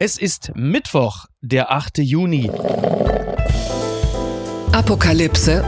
[0.00, 1.98] Es ist Mittwoch, der 8.
[1.98, 2.48] Juni.
[4.70, 5.64] Apokalypse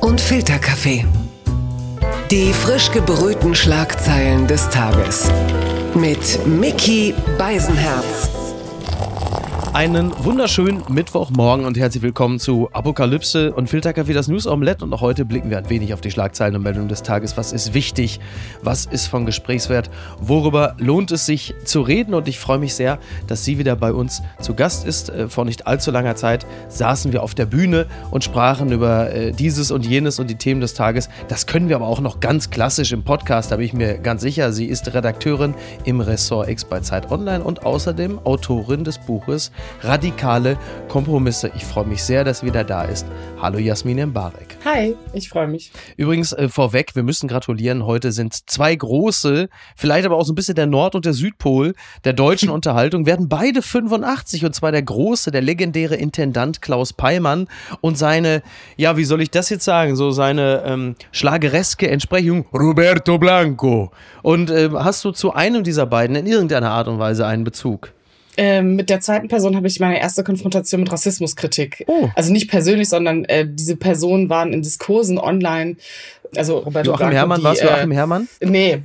[0.00, 1.04] und Filterkaffee.
[2.30, 5.30] Die frisch gebrühten Schlagzeilen des Tages.
[5.94, 8.45] Mit Mickey Beisenherz.
[9.76, 14.82] Einen wunderschönen Mittwochmorgen und herzlich willkommen zu Apokalypse und Filterkaffee, das News Omelette.
[14.82, 17.36] Und auch heute blicken wir ein wenig auf die Schlagzeilen und Meldungen des Tages.
[17.36, 18.18] Was ist wichtig?
[18.62, 19.90] Was ist von Gesprächswert?
[20.18, 22.14] Worüber lohnt es sich zu reden?
[22.14, 25.10] Und ich freue mich sehr, dass sie wieder bei uns zu Gast ist.
[25.10, 29.32] Äh, vor nicht allzu langer Zeit saßen wir auf der Bühne und sprachen über äh,
[29.32, 31.10] dieses und jenes und die Themen des Tages.
[31.28, 34.22] Das können wir aber auch noch ganz klassisch im Podcast, da bin ich mir ganz
[34.22, 34.52] sicher.
[34.52, 39.52] Sie ist Redakteurin im Ressort X bei Zeit Online und außerdem Autorin des Buches
[39.82, 41.50] radikale Kompromisse.
[41.54, 43.06] Ich freue mich sehr, dass wieder da ist.
[43.40, 44.56] Hallo Jasmin Mbarek.
[44.64, 45.70] Hi, ich freue mich.
[45.96, 47.84] Übrigens äh, vorweg, wir müssen gratulieren.
[47.84, 51.74] Heute sind zwei große, vielleicht aber auch so ein bisschen der Nord- und der Südpol
[52.04, 57.48] der deutschen Unterhaltung, werden beide 85 und zwar der große, der legendäre Intendant Klaus Peimann
[57.80, 58.42] und seine,
[58.76, 63.92] ja, wie soll ich das jetzt sagen, so seine ähm, schlagereske Entsprechung Roberto Blanco.
[64.22, 67.92] Und äh, hast du zu einem dieser beiden in irgendeiner Art und Weise einen Bezug?
[68.36, 71.84] Ähm, mit der zweiten Person habe ich meine erste Konfrontation mit Rassismuskritik.
[71.86, 72.08] Oh.
[72.14, 75.76] Also nicht persönlich, sondern äh, diese Personen waren in Diskursen online.
[76.34, 78.28] Also Roberto Joachim Herrmann, warst du Joachim äh, Herrmann?
[78.40, 78.82] Nee,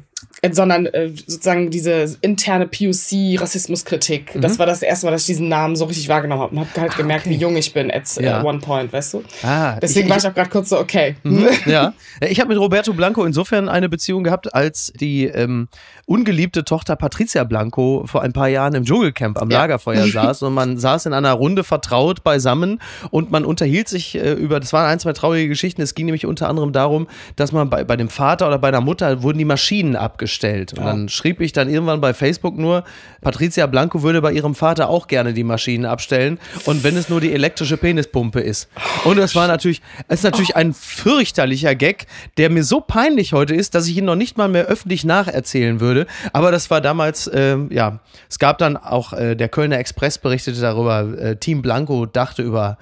[0.50, 4.36] sondern äh, sozusagen diese interne POC-Rassismuskritik.
[4.36, 4.42] Mhm.
[4.42, 6.82] Das war das erste Mal, dass ich diesen Namen so richtig wahrgenommen habe und habe
[6.82, 7.36] halt ah, gemerkt, okay.
[7.36, 8.44] wie jung ich bin at ja.
[8.44, 9.24] one point, weißt du?
[9.44, 11.16] Ah, Deswegen ich, war ich auch gerade kurz so, okay.
[11.22, 11.94] Mhm, ja,
[12.28, 15.68] ich habe mit Roberto Blanco insofern eine Beziehung gehabt, als die ähm,
[16.06, 19.60] ungeliebte Tochter Patricia Blanco vor ein paar Jahren im Dschungelcamp am ja.
[19.60, 24.34] Lagerfeuer saß und man saß in einer Runde vertraut beisammen und man unterhielt sich äh,
[24.34, 27.70] über, das waren ein, zwei traurige Geschichten, es ging nämlich unter anderem darum, dass man
[27.70, 30.74] bei, bei dem Vater oder bei der Mutter wurden die Maschinen abgeschlossen abgestellt.
[30.74, 30.86] Und ja.
[30.86, 32.84] dann schrieb ich dann irgendwann bei Facebook nur,
[33.22, 36.40] Patricia Blanco würde bei ihrem Vater auch gerne die Maschinen abstellen.
[36.66, 38.70] Und wenn es nur die elektrische Penispumpe ist.
[39.04, 42.08] Und das war natürlich, es ist natürlich ein fürchterlicher Gag,
[42.38, 45.80] der mir so peinlich heute ist, dass ich ihn noch nicht mal mehr öffentlich nacherzählen
[45.80, 46.08] würde.
[46.34, 50.62] Aber das war damals, äh, ja, es gab dann auch, äh, der Kölner Express berichtete
[50.62, 52.78] darüber, äh, Team Blanco dachte über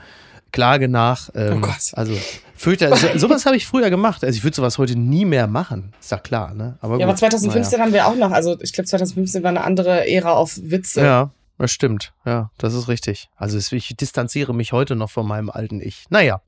[0.51, 1.29] Klage nach.
[1.35, 1.91] Ähm, oh Gott.
[1.93, 2.15] Also
[2.59, 4.21] Fürchter, so, sowas habe ich früher gemacht.
[4.21, 5.93] Also ich würde sowas heute nie mehr machen.
[5.97, 6.77] Ist ja klar, ne?
[6.81, 7.85] Aber ja, gut, aber 2015 naja.
[7.85, 10.99] haben wir auch noch, also ich glaube 2015 war eine andere Ära auf Witze.
[10.99, 12.11] Ja, das stimmt.
[12.25, 13.29] Ja, das ist richtig.
[13.37, 16.03] Also ich distanziere mich heute noch von meinem alten Ich.
[16.09, 16.41] Naja.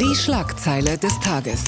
[0.00, 1.64] Die Schlagzeile des Tages.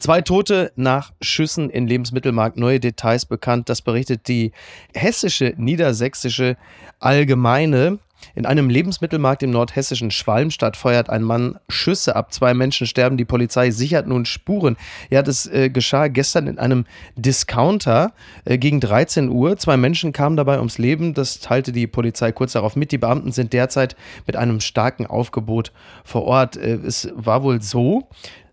[0.00, 2.56] Zwei Tote nach Schüssen in Lebensmittelmarkt.
[2.56, 3.68] Neue Details bekannt.
[3.68, 4.50] Das berichtet die
[4.94, 6.56] hessische, niedersächsische
[6.98, 8.00] Allgemeine.
[8.34, 12.32] In einem Lebensmittelmarkt im nordhessischen Schwalmstadt feuert ein Mann Schüsse ab.
[12.32, 13.16] Zwei Menschen sterben.
[13.16, 14.76] Die Polizei sichert nun Spuren.
[15.10, 16.84] Ja, das äh, geschah gestern in einem
[17.16, 18.12] Discounter
[18.44, 19.56] äh, gegen 13 Uhr.
[19.56, 21.14] Zwei Menschen kamen dabei ums Leben.
[21.14, 22.92] Das teilte die Polizei kurz darauf mit.
[22.92, 23.96] Die Beamten sind derzeit
[24.26, 25.72] mit einem starken Aufgebot
[26.04, 26.56] vor Ort.
[26.56, 28.08] Äh, es war wohl so,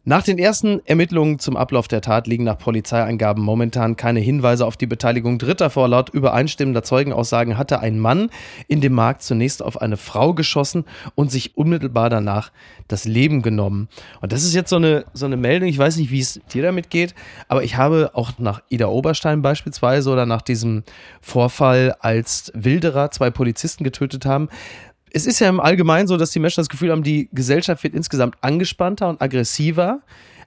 [0.06, 4.78] nach den ersten Ermittlungen zum Ablauf der Tat liegen nach Polizeiangaben momentan keine Hinweise auf
[4.78, 5.88] die Beteiligung Dritter vor.
[5.88, 8.30] Laut übereinstimmender Zeugenaussagen hatte ein Mann
[8.68, 12.52] in dem Markt zunächst auf eine Frau geschossen und sich unmittelbar danach
[12.88, 13.90] das Leben genommen.
[14.22, 16.64] Und das ist jetzt so eine, so eine Meldung, ich weiß nicht, wie es dir
[16.64, 17.14] damit geht,
[17.48, 20.84] aber ich habe auch nach Ida Oberstein beispielsweise oder nach diesem
[21.22, 24.50] Vorfall, als Wilderer zwei Polizisten getötet haben,
[25.12, 27.96] es ist ja im Allgemeinen so, dass die Menschen das Gefühl haben, die Gesellschaft wird
[27.96, 30.02] insgesamt angespannter und aggressiver,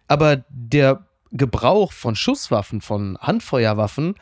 [0.08, 4.14] aber der Gebrauch von Schusswaffen, von Handfeuerwaffen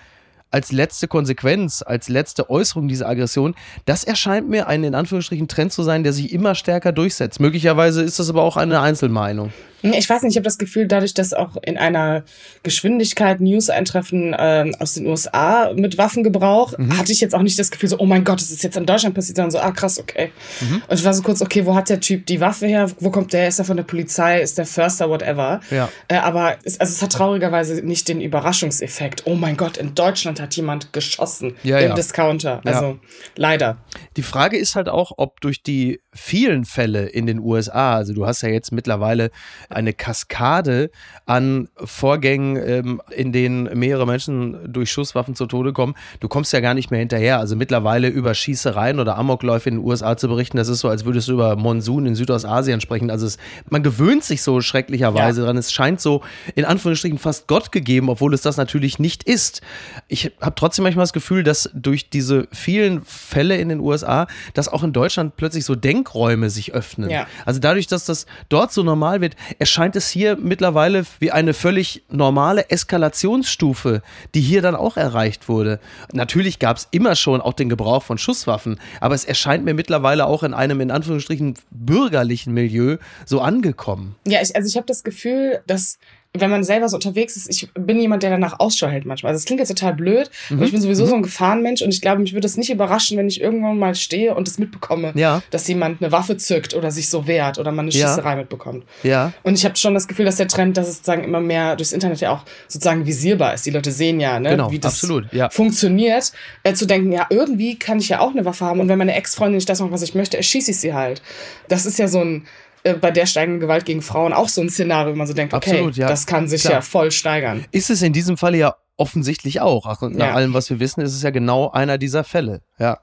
[0.51, 5.73] als letzte Konsequenz, als letzte Äußerung dieser Aggression, das erscheint mir ein in Anführungsstrichen Trend
[5.73, 7.41] zu sein, der sich immer stärker durchsetzt.
[7.41, 9.53] Möglicherweise ist das aber auch eine Einzelmeinung.
[9.83, 12.23] Ich weiß nicht, ich habe das Gefühl, dadurch, dass auch in einer
[12.63, 16.99] Geschwindigkeit News eintreffen äh, aus den USA mit Waffengebrauch, mhm.
[16.99, 18.85] hatte ich jetzt auch nicht das Gefühl, so, oh mein Gott, das ist jetzt in
[18.85, 20.33] Deutschland passiert, sondern so, ah krass, okay.
[20.61, 20.83] Mhm.
[20.87, 22.91] Und ich war so kurz, okay, wo hat der Typ die Waffe her?
[23.01, 23.49] Wo kommt der?
[23.49, 24.41] Ist er von der Polizei?
[24.43, 25.09] Ist der Förster?
[25.09, 25.61] Whatever.
[25.71, 25.89] Ja.
[26.09, 29.23] Äh, aber es, also es hat traurigerweise nicht den Überraschungseffekt.
[29.25, 31.95] Oh mein Gott, in Deutschland hat jemand geschossen ja, im ja.
[31.95, 32.61] Discounter.
[32.65, 32.99] Also ja.
[33.37, 33.79] leider.
[34.17, 38.27] Die Frage ist halt auch, ob durch die vielen Fälle in den USA, also du
[38.27, 39.31] hast ja jetzt mittlerweile
[39.69, 40.91] eine Kaskade
[41.27, 45.95] an Vorgängen, ähm, in denen mehrere Menschen durch Schusswaffen zu Tode kommen.
[46.21, 47.39] Du kommst ja gar nicht mehr hinterher.
[47.39, 51.05] Also mittlerweile über Schießereien oder Amokläufe in den USA zu berichten, das ist so, als
[51.05, 53.11] würdest du über Monsun in Südostasien sprechen.
[53.11, 53.39] Also es,
[53.69, 55.57] man gewöhnt sich so schrecklicherweise dran.
[55.57, 56.23] Es scheint so
[56.55, 59.61] in Anführungsstrichen fast Gott gegeben, obwohl es das natürlich nicht ist.
[60.09, 64.27] Ich ich habe trotzdem manchmal das Gefühl, dass durch diese vielen Fälle in den USA,
[64.55, 67.11] dass auch in Deutschland plötzlich so Denkräume sich öffnen.
[67.11, 67.27] Ja.
[67.45, 72.03] Also dadurch, dass das dort so normal wird, erscheint es hier mittlerweile wie eine völlig
[72.11, 74.03] normale Eskalationsstufe,
[74.35, 75.81] die hier dann auch erreicht wurde.
[76.13, 80.27] Natürlich gab es immer schon auch den Gebrauch von Schusswaffen, aber es erscheint mir mittlerweile
[80.27, 84.17] auch in einem in Anführungsstrichen bürgerlichen Milieu so angekommen.
[84.27, 85.99] Ja, ich, also ich habe das Gefühl, dass
[86.39, 89.31] wenn man selber so unterwegs ist, ich bin jemand, der danach Ausschau hält manchmal.
[89.33, 90.59] Also es klingt jetzt total blöd, Mhm.
[90.59, 93.19] aber ich bin sowieso so ein Gefahrenmensch und ich glaube, mich würde es nicht überraschen,
[93.19, 95.43] wenn ich irgendwann mal stehe und es mitbekomme, Ja.
[95.51, 98.07] dass jemand eine Waffe zückt oder sich so wehrt oder man eine Ja.
[98.09, 98.85] Schießerei mitbekommt.
[99.03, 99.33] Ja.
[99.43, 101.91] Und ich habe schon das Gefühl, dass der Trend, dass es sozusagen immer mehr durchs
[101.93, 103.67] Internet ja auch sozusagen visierbar ist.
[103.67, 105.51] Die Leute sehen ja, ne, Genau, wie das absolut, ja.
[105.51, 106.31] funktioniert,
[106.63, 109.15] äh, zu denken, ja, irgendwie kann ich ja auch eine Waffe haben und wenn meine
[109.17, 111.23] Ex-Freundin nicht das macht, was ich möchte, erschieße ich sie halt.
[111.69, 112.47] Das ist ja so ein
[112.83, 115.55] äh, bei der steigenden Gewalt gegen Frauen auch so ein Szenario, wo man so denkt,
[115.55, 116.09] okay, Absolut, ja.
[116.09, 116.75] das kann sich Klar.
[116.75, 117.65] ja voll steigern.
[117.71, 119.87] Ist es in diesem Falle ja offensichtlich auch.
[119.87, 120.35] Ach, und nach Ja.
[120.35, 122.61] allem, was wir wissen, ist es ja genau einer dieser Fälle.
[122.79, 122.99] Ja.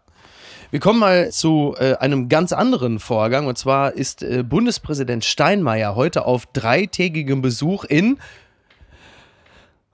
[0.70, 3.48] Wir kommen mal zu äh, einem ganz anderen Vorgang.
[3.48, 8.18] Und zwar ist äh, Bundespräsident Steinmeier heute auf dreitägigem Besuch in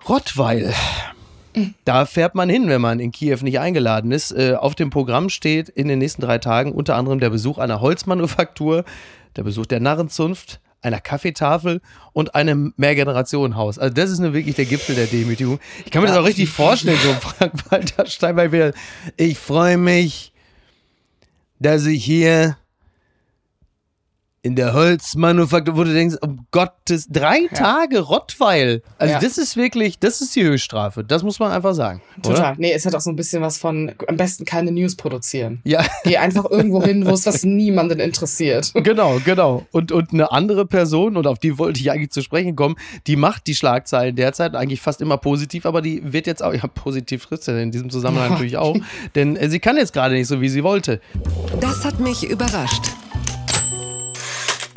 [0.08, 0.74] Rottweil.
[1.86, 4.32] Da fährt man hin, wenn man in Kiew nicht eingeladen ist.
[4.32, 7.80] Äh, auf dem Programm steht in den nächsten drei Tagen unter anderem der Besuch einer
[7.80, 8.84] Holzmanufaktur,
[9.36, 11.82] der Besuch der Narrenzunft, einer Kaffeetafel
[12.12, 13.80] und einem Mehrgenerationenhaus.
[13.80, 15.60] Also das ist nur wirklich der Gipfel der Demütigung.
[15.86, 18.74] Ich kann mir das auch richtig vorstellen, so Frank-Walter Steinmeier wieder.
[19.18, 20.34] Ich freue mich,
[21.60, 22.58] dass ich hier
[24.46, 28.82] in der Holzmanufaktur, wo du denkst, um Gottes, drei Tage Rottweil.
[28.98, 29.20] Also Ja.
[29.22, 31.04] das ist wirklich, das ist die Höchststrafe.
[31.06, 32.02] Das muss man einfach sagen.
[32.26, 32.36] Oder?
[32.36, 32.56] Total.
[32.58, 35.62] Nee, es hat auch so ein bisschen was von, am besten keine News produzieren.
[35.64, 38.74] Ja, Geh einfach irgendwo hin, wo es was niemanden interessiert.
[38.76, 39.66] genau, genau.
[39.72, 42.76] Und, und eine andere Person, und auf die wollte ich eigentlich zu sprechen kommen,
[43.08, 46.68] die macht die Schlagzeilen derzeit eigentlich fast immer positiv, aber die wird jetzt auch, ja,
[46.68, 48.30] positiv trifft in diesem Zusammenhang Ja.
[48.32, 48.76] natürlich auch,
[49.16, 51.00] denn äh, sie kann jetzt gerade nicht so, wie sie wollte.
[51.62, 52.84] Das hat mich überrascht.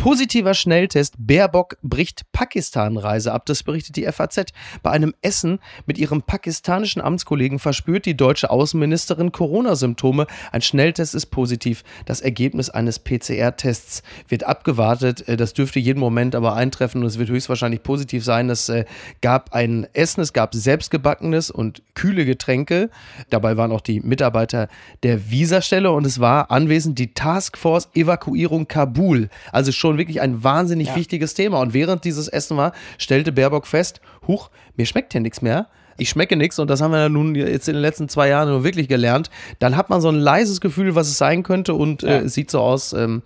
[0.06, 1.16] Positiver Schnelltest.
[1.18, 3.44] Baerbock bricht Pakistan-Reise ab.
[3.46, 4.52] Das berichtet die FAZ.
[4.84, 10.28] Bei einem Essen mit ihrem pakistanischen Amtskollegen verspürt die deutsche Außenministerin Corona-Symptome.
[10.52, 11.82] Ein Schnelltest ist positiv.
[12.04, 15.26] Das Ergebnis eines PCR-Tests wird abgewartet.
[15.28, 18.48] Äh, Das dürfte jeden Moment aber eintreffen und es wird höchstwahrscheinlich positiv sein.
[18.48, 18.84] Es äh,
[19.22, 22.90] gab ein Essen, es gab selbstgebackenes und kühle Getränke.
[23.28, 24.68] Dabei waren auch die Mitarbeiter
[25.02, 29.30] der Visastelle und es war anwesend die Taskforce Evakuierung Kabul.
[29.50, 30.96] Also schon wirklich ein wahnsinnig Ja.
[30.96, 31.60] wichtiges Thema.
[31.60, 35.69] Und während dieses Essen war, stellte Baerbock fest, huch, mir schmeckt hier nichts mehr.
[35.98, 38.48] Ich schmecke nichts und das haben wir ja nun jetzt in den letzten zwei Jahren
[38.50, 39.31] nur wirklich gelernt.
[39.60, 42.20] Dann hat man so ein leises Gefühl, was es sein könnte und äh, Ja.
[42.20, 43.22] es sieht so aus, ähm,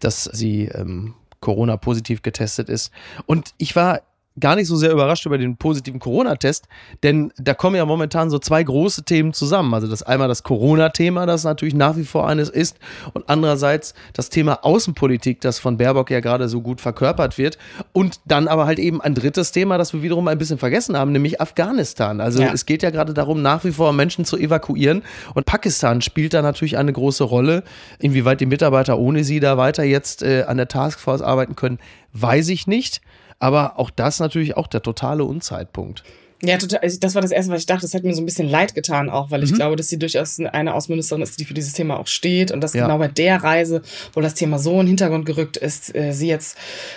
[0.00, 2.92] dass sie ähm, Corona-positiv getestet ist.
[3.24, 4.00] Und ich war
[4.38, 6.66] gar nicht so sehr überrascht über den positiven Corona-Test,
[7.02, 9.74] denn da kommen ja momentan so zwei große Themen zusammen.
[9.74, 12.78] Also das einmal das Corona-Thema, das natürlich nach wie vor eines ist,
[13.12, 17.58] und andererseits das Thema Außenpolitik, das von Baerbock ja gerade so gut verkörpert wird.
[17.92, 21.12] Und dann aber halt eben ein drittes Thema, das wir wiederum ein bisschen vergessen haben,
[21.12, 22.20] nämlich Afghanistan.
[22.20, 22.52] Also Ja.
[22.52, 25.02] es geht ja gerade darum, nach wie vor Menschen zu evakuieren.
[25.34, 27.64] Und Pakistan spielt da natürlich eine große Rolle.
[27.98, 31.78] Inwieweit die Mitarbeiter ohne sie da weiter jetzt äh, an der Taskforce arbeiten können,
[32.12, 33.00] weiß ich nicht.
[33.40, 36.04] Aber auch das natürlich auch der totale Unzeitpunkt.
[36.42, 36.80] Ja, total.
[36.80, 37.82] Also Das war das Erste, was ich dachte.
[37.82, 39.56] Das hat mir so ein bisschen leid getan auch, weil ich Mhm.
[39.56, 42.72] glaube, dass sie durchaus eine Außenministerin ist, die für dieses Thema auch steht und dass
[42.74, 42.82] Ja.
[42.84, 43.82] genau bei der Reise,
[44.14, 46.56] wo das Thema so in den Hintergrund gerückt ist, äh, sie jetzt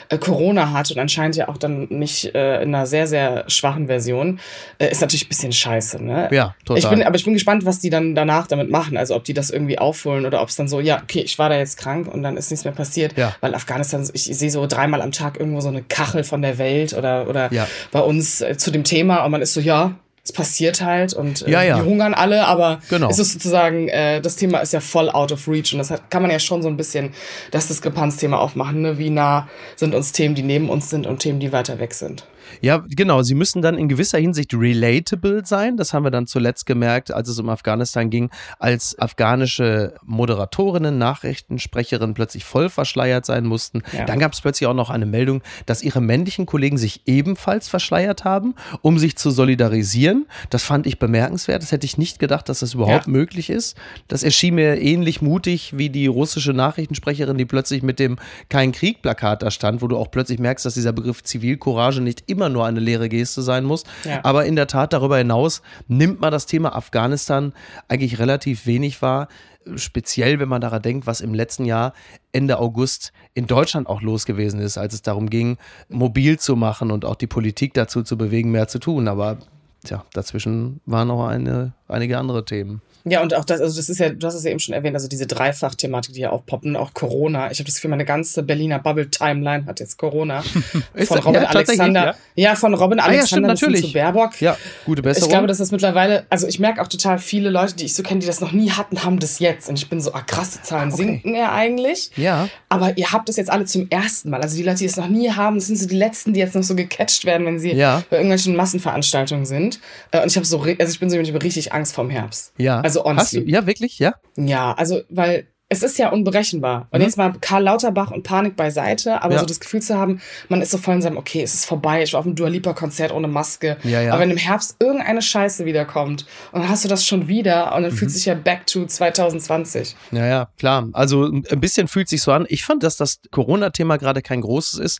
[0.09, 3.87] äh, Corona hat und anscheinend ja auch dann nicht äh, in einer sehr, sehr schwachen
[3.87, 4.39] Version,
[4.79, 6.01] ist natürlich ein bisschen scheiße.
[6.03, 6.29] Ne?
[6.31, 6.79] Ja, total.
[6.79, 8.97] Ich bin, aber ich bin gespannt, was die dann danach damit machen.
[8.97, 11.49] Also ob die das irgendwie aufholen oder ob es dann so, ja, okay, ich war
[11.49, 13.17] da jetzt krank und dann ist nichts mehr passiert.
[13.17, 13.35] Ja.
[13.41, 16.93] Weil Afghanistan, ich sehe so dreimal am Tag irgendwo so eine Kachel von der Welt
[16.93, 17.67] oder, oder Ja.
[17.91, 21.51] bei uns zu dem Thema und man ist so, ja, es passiert halt und äh,
[21.51, 21.75] Ja, ja.
[21.79, 23.09] die hungern alle, aber Genau.
[23.09, 26.09] es ist sozusagen, äh, das Thema ist ja voll out of reach und das hat,
[26.09, 27.11] kann man ja schon so ein bisschen
[27.51, 28.97] das Diskrepanzthema aufmachen, ne?
[28.97, 32.25] wie nah sind uns Themen, die neben uns sind und Themen, die weiter weg sind.
[32.61, 33.21] Ja, genau.
[33.23, 35.77] Sie müssen dann in gewisser Hinsicht relatable sein.
[35.77, 42.13] Das haben wir dann zuletzt gemerkt, als es um Afghanistan ging, als afghanische Moderatorinnen, Nachrichtensprecherinnen
[42.13, 43.81] plötzlich voll verschleiert sein mussten.
[43.91, 44.05] Ja.
[44.05, 48.23] Dann gab es plötzlich auch noch eine Meldung, dass ihre männlichen Kollegen sich ebenfalls verschleiert
[48.23, 50.25] haben, um sich zu solidarisieren.
[50.49, 51.61] Das fand ich bemerkenswert.
[51.63, 53.11] Das hätte ich nicht gedacht, dass das überhaupt Ja.
[53.11, 53.77] möglich ist.
[54.07, 58.17] Das erschien mir ähnlich mutig wie die russische Nachrichtensprecherin, die plötzlich mit dem
[58.49, 62.49] Kein Krieg-Plakat da stand, wo du auch plötzlich merkst, dass dieser Begriff Zivilcourage nicht immer
[62.49, 63.83] nur eine leere Geste sein muss.
[64.03, 64.19] Ja.
[64.23, 67.53] Aber in der Tat darüber hinaus nimmt man das Thema Afghanistan
[67.87, 69.27] eigentlich relativ wenig wahr.
[69.75, 71.93] Speziell, wenn man daran denkt, was im letzten Jahr
[72.33, 76.91] Ende August in Deutschland auch los gewesen ist, als es darum ging, mobil zu machen
[76.91, 79.07] und auch die Politik dazu zu bewegen, mehr zu tun.
[79.07, 79.37] Aber
[79.85, 82.81] tja, dazwischen waren noch eine, einige andere Themen.
[83.05, 84.95] Ja, und auch das, also das ist ja, du hast es ja eben schon erwähnt,
[84.95, 87.51] also diese Dreifach-Thematik, die hier aufpoppen, auch Corona.
[87.51, 90.41] Ich habe das Gefühl, meine ganze Berliner Bubble-Timeline hat jetzt Corona.
[91.05, 92.05] von Robin ja, Alexander.
[92.35, 92.49] Ja?
[92.49, 92.55] ja?
[92.55, 94.39] von Robin ah, Alexander ja, stimmt, zu Baerbock.
[94.39, 95.27] Ja, gute Besserung.
[95.27, 98.03] Ich glaube, dass das mittlerweile, also ich merke auch total viele Leute, die ich so
[98.03, 99.67] kenne, die das noch nie hatten, haben das jetzt.
[99.67, 101.03] Und ich bin so, ah, krasse Zahlen okay.
[101.03, 102.11] sinken ja eigentlich.
[102.15, 102.47] Ja.
[102.69, 104.41] Aber ihr habt das jetzt alle zum ersten Mal.
[104.41, 106.55] Also die Leute, die es noch nie haben, das sind so die letzten, die jetzt
[106.55, 108.01] noch so gecatcht werden, wenn sie ja.
[108.09, 109.81] bei irgendwelchen Massenveranstaltungen sind.
[110.11, 112.53] Äh, und ich habe so, also ich bin so ich richtig Angst vorm Herbst.
[112.57, 112.79] Ja.
[112.79, 113.39] Also honestly.
[113.39, 114.15] Hast du, ja, wirklich, ja?
[114.37, 116.87] Ja, also, weil es ist ja unberechenbar.
[116.91, 117.05] Und mhm.
[117.05, 119.39] jetzt mal Karl Lauterbach und Panik beiseite, aber ja.
[119.39, 122.03] so das Gefühl zu haben, man ist so voll in seinem, okay, es ist vorbei,
[122.03, 123.77] ich war auf einem Dua Lipa Konzert ohne Maske.
[123.83, 124.13] Ja, ja.
[124.13, 127.83] Aber wenn im Herbst irgendeine Scheiße wiederkommt und dann hast du das schon wieder und
[127.83, 127.97] dann mhm.
[127.97, 129.95] fühlt sich ja back to 2020.
[130.11, 130.89] Ja, ja, klar.
[130.93, 132.45] Also ein bisschen fühlt sich so an.
[132.49, 134.99] Ich fand, dass das Corona-Thema gerade kein großes ist,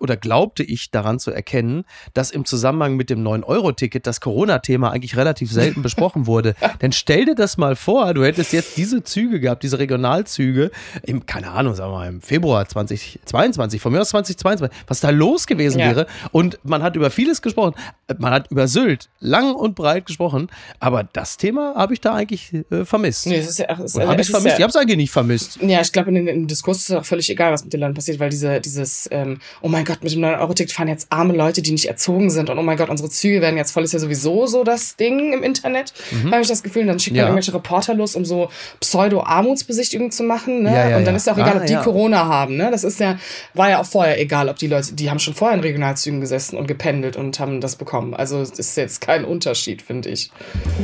[0.00, 5.16] oder glaubte ich daran zu erkennen, dass im Zusammenhang mit dem 9-Euro-Ticket das Corona-Thema eigentlich
[5.16, 6.54] relativ selten besprochen wurde.
[6.82, 10.70] Denn stell dir das mal vor, du hättest jetzt diese Züge gehabt, diese Regionalzüge,
[11.02, 15.10] im, keine Ahnung, sagen wir mal, im Februar 2022, von mir aus 2022, was da
[15.10, 15.86] los gewesen ja.
[15.86, 16.06] wäre.
[16.32, 17.74] Und man hat über vieles gesprochen.
[18.18, 20.48] Man hat über Sylt lang und breit gesprochen,
[20.80, 23.26] aber das Thema habe ich da eigentlich äh, vermisst.
[23.26, 24.52] Nee, es ist ja, es, also, habe ich vermisst?
[24.52, 25.58] Ja, ich habe es eigentlich nicht vermisst.
[25.60, 27.94] Ja, ich glaube, in dem Diskurs ist es auch völlig egal, was mit den Leuten
[27.94, 31.62] passiert, weil diese, dieses, ähm, oh mein Gott, mit dem 9-Euro-Ticket fahren jetzt arme Leute,
[31.62, 33.98] die nicht erzogen sind und oh mein Gott, unsere Züge werden jetzt voll, ist ja
[33.98, 36.30] sowieso so das Ding im Internet, mhm.
[36.30, 36.82] habe ich das Gefühl.
[36.82, 37.24] Und dann schickt ja.
[37.24, 40.62] man irgendwelche Reporter los, um so Pseudo-Armutsbesichtigungen zu machen.
[40.62, 40.72] Ne?
[40.72, 42.56] Ja, ja, und dann ist ja auch egal, ah, ob die Corona haben.
[42.56, 42.70] Ne?
[42.70, 43.18] Das ist ja,
[43.54, 46.56] war ja auch vorher egal, ob die Leute, die haben schon vorher in Regionalzügen gesessen
[46.56, 48.14] und gependelt und haben das bekommen.
[48.14, 50.30] Also das ist jetzt kein Unterschied, finde ich.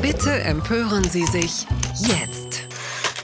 [0.00, 1.66] Bitte empören Sie sich
[2.00, 2.53] jetzt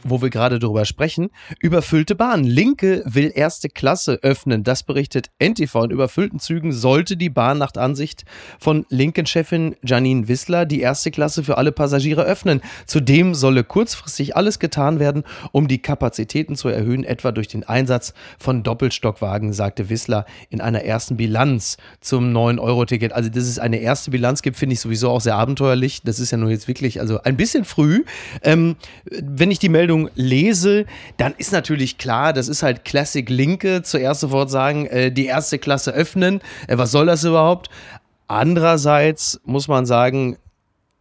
[0.05, 1.31] wo wir gerade darüber sprechen.
[1.61, 2.45] Überfüllte Bahn.
[2.45, 4.65] Linke will erste Klasse öffnen.
[4.65, 5.85] Das berichtet NTV.
[5.85, 8.25] In überfüllten Zügen sollte die Bahn nach Ansicht
[8.59, 12.61] von Linken-Chefin Janine Wissler die erste Klasse für alle Passagiere öffnen.
[12.87, 18.15] Zudem solle kurzfristig alles getan werden, um die Kapazitäten zu erhöhen, etwa durch den Einsatz
[18.39, 23.13] von Doppelstockwagen, sagte Wissler in einer ersten Bilanz zum 9-Euro-Ticket.
[23.13, 26.03] Also, dass es eine erste Bilanz gibt, finde ich sowieso auch sehr abenteuerlich.
[26.03, 28.05] Das ist ja nur jetzt wirklich, also ein bisschen früh.
[28.43, 33.29] Ähm, wenn ich die Meldung Meldung lese, dann ist natürlich klar, das ist halt Classic
[33.29, 36.41] Linke, zuerst sofort sagen, äh, die erste Klasse öffnen.
[36.69, 37.71] Äh, was soll das überhaupt?
[38.29, 40.37] Andererseits muss man sagen,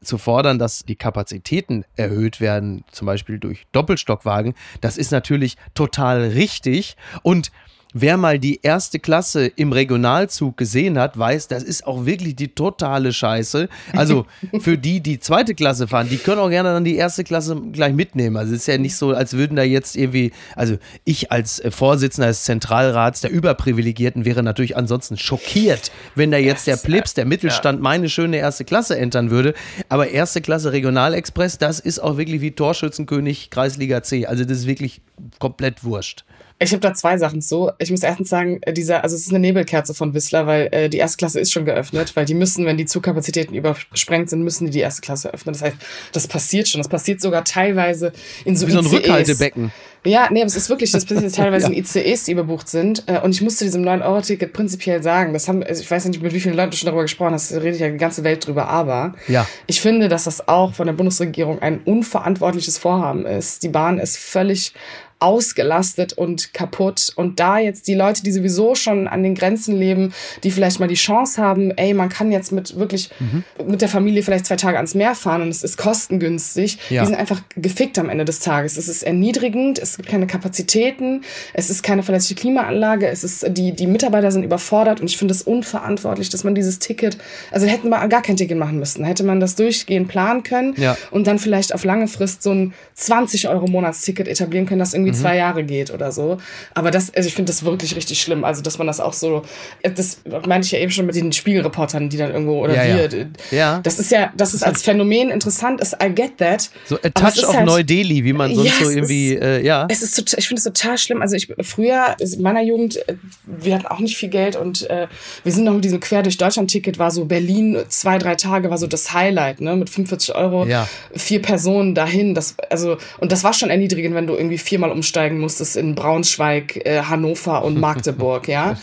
[0.01, 6.21] zu fordern, dass die Kapazitäten erhöht werden, zum Beispiel durch Doppelstockwagen, das ist natürlich total
[6.21, 6.95] richtig.
[7.21, 7.51] Und
[7.93, 12.49] Wer mal die erste Klasse im Regionalzug gesehen hat, weiß, das ist auch wirklich die
[12.49, 13.67] totale Scheiße.
[13.93, 14.27] Also
[14.59, 17.93] für die, die zweite Klasse fahren, die können auch gerne dann die erste Klasse gleich
[17.93, 18.37] mitnehmen.
[18.37, 21.71] Also es ist ja nicht so, als würden da jetzt irgendwie, also ich als äh,
[21.71, 27.25] Vorsitzender des Zentralrats der Überprivilegierten wäre natürlich ansonsten schockiert, wenn da jetzt der Plips, der
[27.25, 29.55] Mittelstand, meine schöne erste Klasse entern würde.
[29.89, 34.27] Aber erste Klasse Regionalexpress, das ist auch wirklich wie Torschützenkönig Kreisliga C.
[34.27, 35.01] Also das ist wirklich
[35.39, 36.23] komplett wurscht.
[36.61, 37.71] Ich habe da zwei Sachen zu.
[37.79, 40.89] Ich muss erstens sagen, äh, dieser, also es ist eine Nebelkerze von Whistler, weil äh,
[40.89, 44.65] die erste Klasse ist schon geöffnet, weil die müssen, wenn die Zugkapazitäten übersprengt sind, müssen
[44.65, 45.53] die die erste Klasse öffnen.
[45.53, 45.77] Das heißt,
[46.11, 46.79] das passiert schon.
[46.79, 48.11] Das passiert sogar teilweise
[48.43, 48.97] in so Wie so ein ICEs.
[48.99, 49.71] Rückhaltebecken.
[50.05, 51.73] Ja, nee, aber es ist wirklich, das passiert teilweise ja.
[51.73, 53.03] in ICEs, die überbucht sind.
[53.07, 56.21] Äh, und ich muss zu diesem 9-Euro-Ticket prinzipiell sagen, das haben, also ich weiß nicht,
[56.21, 58.45] mit wie vielen Leuten du schon darüber gesprochen hast, da redet ja die ganze Welt
[58.45, 59.47] drüber, aber ja.
[59.67, 63.63] ich finde, dass das auch von der Bundesregierung ein unverantwortliches Vorhaben ist.
[63.63, 64.73] Die Bahn ist völlig
[65.19, 67.11] ausgelastet und kaputt.
[67.15, 70.87] Und da jetzt die Leute, die sowieso schon an den Grenzen leben, die vielleicht mal
[70.87, 73.43] die Chance haben, ey, man kann jetzt mit wirklich mhm.
[73.67, 77.01] mit der Familie vielleicht zwei Tage ans Meer fahren und es ist kostengünstig, ja.
[77.01, 78.77] die sind einfach gefickt am Ende des Tages.
[78.77, 81.23] Es ist erniedrigend, es gibt keine Kapazitäten,
[81.53, 85.33] es ist keine verlässliche Klimaanlage, es ist, die, die Mitarbeiter sind überfordert und ich finde
[85.33, 87.17] es unverantwortlich, dass man dieses Ticket,
[87.51, 90.97] also hätten wir gar kein Ticket machen müssen, hätte man das durchgehend planen können ja.
[91.11, 95.08] und dann vielleicht auf lange Frist so ein 20 Euro Monatsticket etablieren können, das irgendwie
[95.09, 95.23] irgendwie mhm.
[95.23, 96.37] zwei Jahre geht oder so.
[96.73, 98.43] Aber das, also ich finde das wirklich richtig schlimm.
[98.43, 99.43] Also, dass man das auch so,
[99.81, 103.27] das meinte ich ja eben schon mit den Spiegelreportern, die dann irgendwo, oder ja, wir,
[103.51, 103.57] ja.
[103.57, 103.79] ja.
[103.81, 106.69] das ist ja, das ist als Phänomen interessant, ist, I get that.
[106.85, 109.87] So a touch of halt, Neu-Delhi, wie man sonst ja, so irgendwie, ist, äh, ja.
[109.89, 111.21] Es ist total, ich finde es total schlimm.
[111.21, 115.07] Also ich, früher, in meiner Jugend, äh, wir hatten auch nicht viel Geld und äh,
[115.43, 118.77] wir sind noch mit diesem Quer durch Deutschland-Ticket, war so Berlin zwei, drei Tage, war
[118.77, 120.87] so das Highlight, ne, mit 45 Euro, ja.
[121.15, 124.98] vier Personen dahin, das, also, und das war schon erniedrigend, wenn du irgendwie viermal um
[124.99, 128.75] umsteigen musstest in Braunschweig, äh, Hannover und Magdeburg, ja.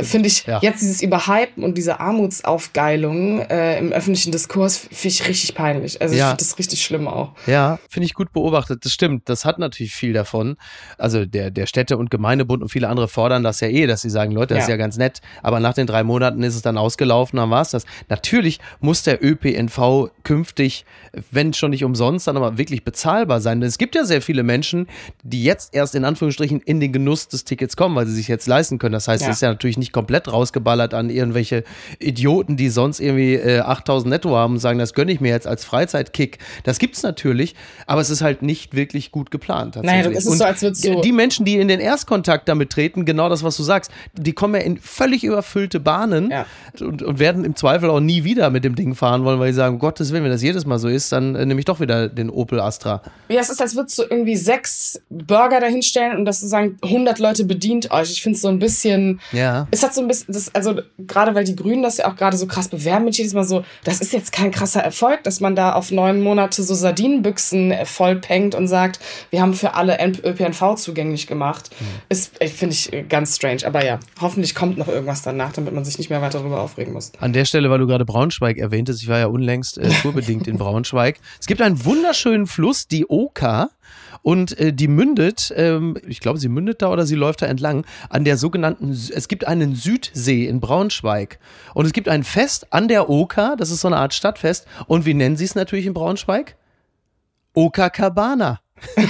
[0.00, 0.60] Finde ich Ja.
[0.62, 6.00] jetzt dieses Überhypen und diese Armutsaufgeilung äh, im öffentlichen Diskurs finde ich richtig peinlich.
[6.00, 6.28] Also ich Ja.
[6.28, 7.32] finde das richtig schlimm auch.
[7.46, 8.84] Ja, finde ich gut beobachtet.
[8.84, 9.28] Das stimmt.
[9.28, 10.56] Das hat natürlich viel davon.
[10.98, 14.10] Also der, der Städte- und Gemeindebund und viele andere fordern das ja eh, dass sie
[14.10, 14.74] sagen, Leute, das ist Ja.
[14.74, 15.20] ja ganz nett.
[15.42, 17.84] Aber nach den drei Monaten ist es dann ausgelaufen, dann war es das.
[18.08, 20.84] Natürlich muss der ÖPNV künftig,
[21.30, 23.60] wenn schon nicht umsonst, dann aber wirklich bezahlbar sein.
[23.60, 24.86] Denn es gibt ja sehr viele Menschen,
[25.22, 28.46] die jetzt erst in Anführungsstrichen in den Genuss des Tickets kommen, weil sie sich jetzt
[28.46, 28.92] leisten können.
[28.92, 29.30] Das heißt, Ja.
[29.30, 31.64] es ist ja natürlich nicht komplett rausgeballert an irgendwelche
[31.98, 35.46] Idioten, die sonst irgendwie äh, 8000 netto haben und sagen, das gönne ich mir jetzt
[35.46, 36.38] als Freizeitkick.
[36.64, 37.54] Das gibt's natürlich,
[37.86, 39.76] aber es ist halt nicht wirklich gut geplant.
[39.82, 42.70] Naja, das ist Und so, als würdest du- Die Menschen, die in den Erstkontakt damit
[42.70, 46.46] treten, genau das, was du sagst, die kommen ja in völlig überfüllte Bahnen Ja.
[46.80, 49.56] und, und werden im Zweifel auch nie wieder mit dem Ding fahren wollen, weil sie
[49.56, 51.80] sagen, um Gottes Willen, wenn das jedes Mal so ist, dann äh, nehme ich doch
[51.80, 53.02] wieder den Opel Astra.
[53.28, 57.44] Ja, es ist, als würdest du irgendwie sechs Burger dahinstellen und das sagen, 100 Leute
[57.44, 58.10] bedient euch.
[58.10, 59.66] Ich finde es so ein bisschen, Ja.
[59.70, 62.36] es hat so ein bisschen, das, also gerade weil die Grünen das ja auch gerade
[62.36, 65.56] so krass bewerben mit jedes Mal so, das ist jetzt kein krasser Erfolg, dass man
[65.56, 69.00] da auf neun Monate so Sardinenbüchsen äh, vollpengt und sagt,
[69.30, 71.70] wir haben für alle ÖPNV zugänglich gemacht.
[72.08, 73.66] Ist, äh, finde ich, äh, ganz strange.
[73.66, 76.92] Aber ja, hoffentlich kommt noch irgendwas danach, damit man sich nicht mehr weiter darüber aufregen
[76.92, 77.12] muss.
[77.20, 80.58] An der Stelle, weil du gerade Braunschweig erwähntest, ich war ja unlängst äh, tourbedingt in
[80.58, 81.18] Braunschweig.
[81.40, 83.70] Es gibt einen wunderschönen Fluss, die Oka.
[84.26, 87.86] Und äh, die mündet, ähm, ich glaube, sie mündet da oder sie läuft da entlang,
[88.10, 91.38] an der sogenannten, es gibt einen Südsee in Braunschweig.
[91.74, 94.66] Und es gibt ein Fest an der Oka, das ist so eine Art Stadtfest.
[94.88, 96.56] Und wie nennen sie es natürlich in Braunschweig?
[97.54, 98.58] Oka Cabana.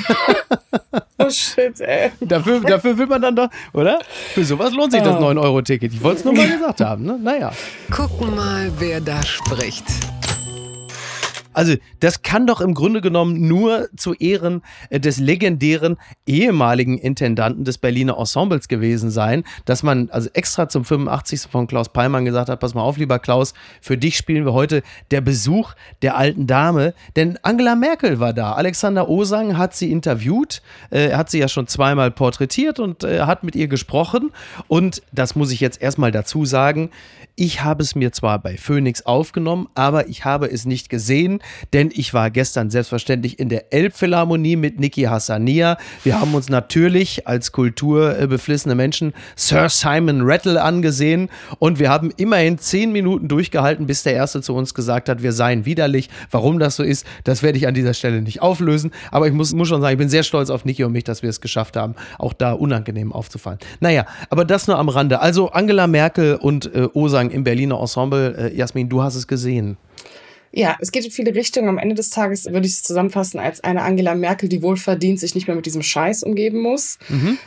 [1.19, 2.13] Oh shit, ey.
[2.21, 3.99] Dafür, dafür will man dann doch, oder?
[4.35, 5.95] Für sowas lohnt sich das 9-Euro-Ticket.
[5.95, 7.19] Ich wollte es nur mal gesagt haben, ne?
[7.19, 7.53] Naja.
[7.91, 9.85] Gucken mal, wer da spricht.
[11.57, 14.61] Also, das kann doch im Grunde genommen nur zu Ehren
[14.91, 15.97] äh, des legendären
[16.27, 21.51] ehemaligen Intendanten des Berliner Ensembles gewesen sein, dass man also extra zum 85.
[21.51, 24.83] von Klaus Peimann gesagt hat, pass mal auf, lieber Klaus, für dich spielen wir heute
[25.11, 25.73] der Besuch
[26.03, 28.53] der alten Dame, denn Angela Merkel war da.
[28.53, 30.61] Alexander Osang hat sie interviewt,
[30.91, 34.31] äh, hat sie ja schon zweimal porträtiert und äh, hat mit ihr gesprochen
[34.69, 36.91] und das muss ich jetzt erstmal dazu sagen,
[37.39, 41.41] ich habe es mir zwar bei Phoenix aufgenommen, aber ich habe es nicht gesehen,
[41.75, 45.77] denn ich war gestern selbstverständlich in der Elbphilharmonie mit Niki Hassania.
[46.03, 51.29] Wir haben uns natürlich als kulturbeflissene Menschen Sir Simon Rattle angesehen
[51.59, 55.33] und wir haben immerhin zehn Minuten durchgehalten, bis der Erste zu uns gesagt hat, wir
[55.33, 56.09] seien widerlich.
[56.31, 59.53] Warum das so ist, das werde ich an dieser Stelle nicht auflösen, aber ich muss,
[59.53, 61.77] muss schon sagen, ich bin sehr stolz auf Niki und mich, dass wir es geschafft
[61.77, 63.59] haben, auch da unangenehm aufzufallen.
[63.81, 65.21] Naja, aber das nur am Rande.
[65.21, 66.89] Also Angela Merkel und äh,
[67.27, 68.35] Osang im Berliner Ensemble.
[68.37, 69.77] Äh, Jasmin, du hast es gesehen.
[70.57, 71.69] Ja, es geht in viele Richtungen.
[71.69, 75.21] Am Ende des Tages würde ich es zusammenfassen als eine Angela Merkel, die wohl verdient
[75.21, 76.99] sich nicht mehr mit diesem Scheiß umgeben muss,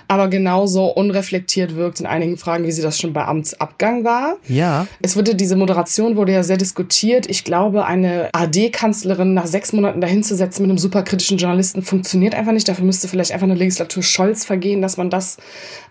[0.08, 4.38] aber genauso unreflektiert wirkt in einigen Fragen, wie sie das schon bei Amtsabgang war.
[4.48, 4.86] Ja.
[5.02, 7.28] Es wurde, diese Moderation wurde ja sehr diskutiert.
[7.28, 12.68] Ich glaube, eine AD-Kanzlerin nach sechs Monaten dahinzusetzen mit einem superkritischen Journalisten funktioniert einfach nicht.
[12.68, 15.38] Dafür müsste vielleicht einfach eine Legislatur Scholz vergehen, dass man das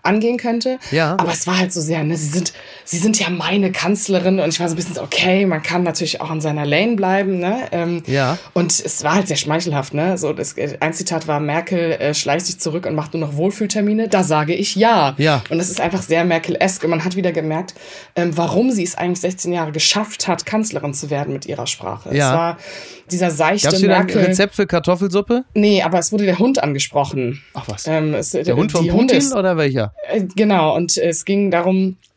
[0.03, 0.79] angehen könnte.
[0.91, 1.17] Ja.
[1.19, 2.53] Aber es war halt so sehr, ne, sie sind,
[2.85, 5.83] sie sind ja meine Kanzlerin und ich war so ein bisschen so, okay, man kann
[5.83, 7.08] natürlich auch in seiner Lane bleiben,
[7.39, 7.67] ne?
[7.71, 8.37] Ähm, Ja.
[8.53, 10.17] Und es war halt sehr schmeichelhaft, ne?
[10.17, 14.07] So, das, ein Zitat war, Merkel äh, schleicht sich zurück und macht nur noch Wohlfühltermine.
[14.07, 15.15] Da sage ich ja.
[15.17, 15.41] Ja.
[15.49, 16.83] Und das ist einfach sehr Merkel-esk.
[16.83, 17.73] Und man hat wieder gemerkt,
[18.15, 22.15] ähm, warum sie es eigentlich 16 Jahre geschafft hat, Kanzlerin zu werden mit ihrer Sprache.
[22.15, 22.29] Ja.
[22.31, 22.57] Es war
[23.11, 24.23] dieser seichte Gab es wieder ein Merkel.
[24.25, 25.43] Rezept für Kartoffelsuppe?
[25.55, 27.41] Nee, aber es wurde der Hund angesprochen.
[27.53, 27.87] Ach was.
[27.87, 29.93] Ähm, es, der Hund von die Putin Hundes- oder welcher?
[30.11, 32.08] äh, Genau, und es ging darum, äh,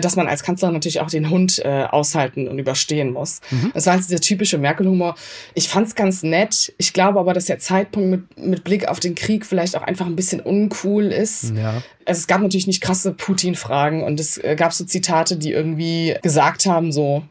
[0.00, 3.40] dass man als Kanzler natürlich auch den Hund äh, aushalten und überstehen muss.
[3.74, 5.14] Das war jetzt dieser typische Merkel-Humor.
[5.54, 6.72] Ich fand's ganz nett.
[6.78, 10.06] Ich glaube aber, dass der Zeitpunkt mit, mit Blick auf den Krieg vielleicht auch einfach
[10.06, 11.52] ein bisschen uncool ist.
[11.56, 11.82] Ja.
[12.04, 16.16] Also es gab natürlich nicht krasse Putin-Fragen und es äh, gab so Zitate, die irgendwie
[16.22, 17.22] gesagt haben, so,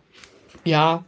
[0.63, 1.03] ja,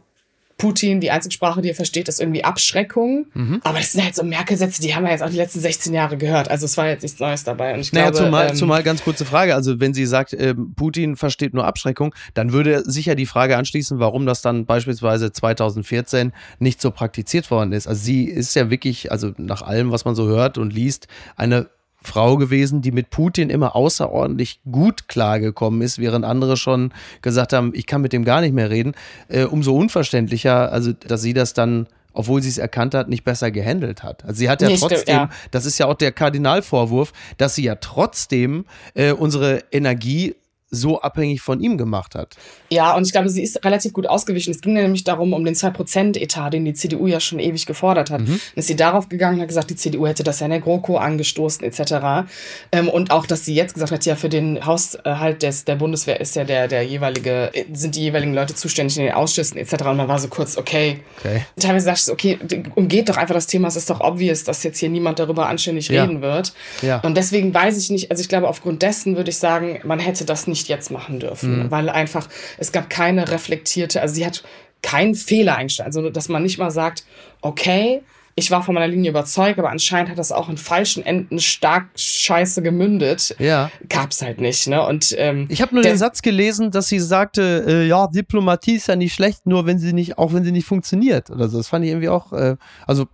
[0.60, 3.26] Putin, die einzige Sprache, die er versteht, ist irgendwie Abschreckung.
[3.32, 3.60] Mhm.
[3.64, 6.18] Aber das sind halt so Merkel-Sätze, die haben wir jetzt auch die letzten 16 Jahre
[6.18, 6.50] gehört.
[6.50, 7.72] Also es war jetzt nichts Neues dabei.
[7.74, 9.54] Und ich Naja, glaube, zumal, ähm, zumal ganz kurze Frage.
[9.54, 13.98] Also, wenn sie sagt, ähm, Putin versteht nur Abschreckung, dann würde sicher die Frage anschließen,
[13.98, 17.86] warum das dann beispielsweise 2014 nicht so praktiziert worden ist.
[17.86, 21.70] Also, sie ist ja wirklich, also nach allem, was man so hört und liest, eine
[22.02, 27.72] Frau gewesen, die mit Putin immer außerordentlich gut klargekommen ist, während andere schon gesagt haben,
[27.74, 28.94] ich kann mit dem gar nicht mehr reden.
[29.28, 33.50] Äh, umso unverständlicher, also dass sie das dann, obwohl sie es erkannt hat, nicht besser
[33.50, 34.24] gehandelt hat.
[34.24, 35.30] Also sie hat ja Nee, stimmt, trotzdem, ja.
[35.50, 40.34] das ist ja auch der Kardinalvorwurf, dass sie ja trotzdem äh, unsere Energie
[40.70, 42.36] so abhängig von ihm gemacht hat.
[42.68, 44.52] Ja, und ich glaube, sie ist relativ gut ausgewichen.
[44.52, 48.20] Es ging nämlich darum, um den 2%-Etat, den die CDU ja schon ewig gefordert hat.
[48.20, 48.26] Mhm.
[48.26, 50.60] Dann ist sie darauf gegangen und hat gesagt, die CDU hätte das ja in der
[50.60, 52.28] GroKo angestoßen, etc.
[52.70, 56.20] Ähm, und auch, dass sie jetzt gesagt hat, ja, für den Haushalt des, der Bundeswehr
[56.20, 59.86] ist ja der, der jeweilige, sind die jeweiligen Leute zuständig in den Ausschüssen, etc.
[59.86, 61.00] Und man war so kurz, okay.
[61.18, 61.42] okay.
[61.58, 62.38] Teilweise sagst du, okay,
[62.76, 65.88] umgeht doch einfach das Thema, es ist doch obvious, dass jetzt hier niemand darüber anständig
[65.88, 66.04] ja.
[66.04, 66.52] reden wird.
[66.82, 67.00] Ja.
[67.00, 70.24] Und deswegen weiß ich nicht, also ich glaube, aufgrund dessen würde ich sagen, man hätte
[70.24, 71.70] das nicht jetzt machen dürfen, mhm.
[71.70, 74.42] weil einfach es gab keine reflektierte, also sie hat
[74.82, 75.86] keinen Fehler eingestellt.
[75.86, 77.04] Also, dass man nicht mal sagt,
[77.42, 78.02] okay,
[78.36, 81.88] ich war von meiner Linie überzeugt, aber anscheinend hat das auch in falschen Enden stark
[81.96, 83.34] scheiße gemündet.
[83.38, 83.70] Ja.
[83.88, 84.86] Gab's halt nicht, ne?
[84.86, 88.86] Und ähm, ich habe nur den Satz gelesen, dass sie sagte, äh, ja, Diplomatie ist
[88.86, 91.58] ja nicht schlecht, nur wenn sie nicht, auch wenn sie nicht funktioniert oder so.
[91.58, 93.06] Das fand ich irgendwie auch, äh, also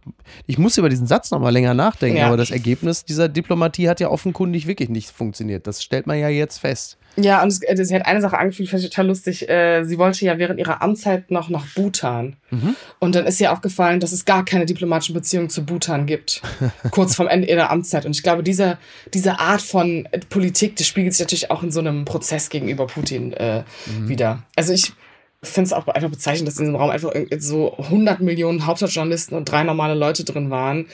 [0.46, 2.26] ich muss über diesen Satz nochmal länger nachdenken, ja.
[2.26, 5.66] aber das Ergebnis dieser Diplomatie hat ja offenkundig wirklich nicht funktioniert.
[5.66, 6.98] Das stellt man ja jetzt fest.
[7.16, 9.48] Ja, und es, äh, sie hat eine Sache angefühlt, fand ich total lustig.
[9.48, 12.36] Äh, sie wollte ja während ihrer Amtszeit noch nach Bhutan.
[12.50, 12.76] Mhm.
[12.98, 16.42] Und dann ist ihr aufgefallen, dass es gar keine diplomatischen Beziehungen zu Bhutan gibt.
[16.90, 18.04] kurz vorm Ende ihrer Amtszeit.
[18.04, 18.78] Und ich glaube, diese,
[19.14, 23.32] diese Art von Politik, das spiegelt sich natürlich auch in so einem Prozess gegenüber Putin
[23.32, 24.08] äh, mhm.
[24.08, 24.42] wieder.
[24.54, 24.92] Also ich
[25.42, 29.50] finde es auch einfach bezeichnend, dass in diesem Raum einfach so 100 Millionen Hauptstadtjournalisten und
[29.50, 30.86] drei normale Leute drin waren,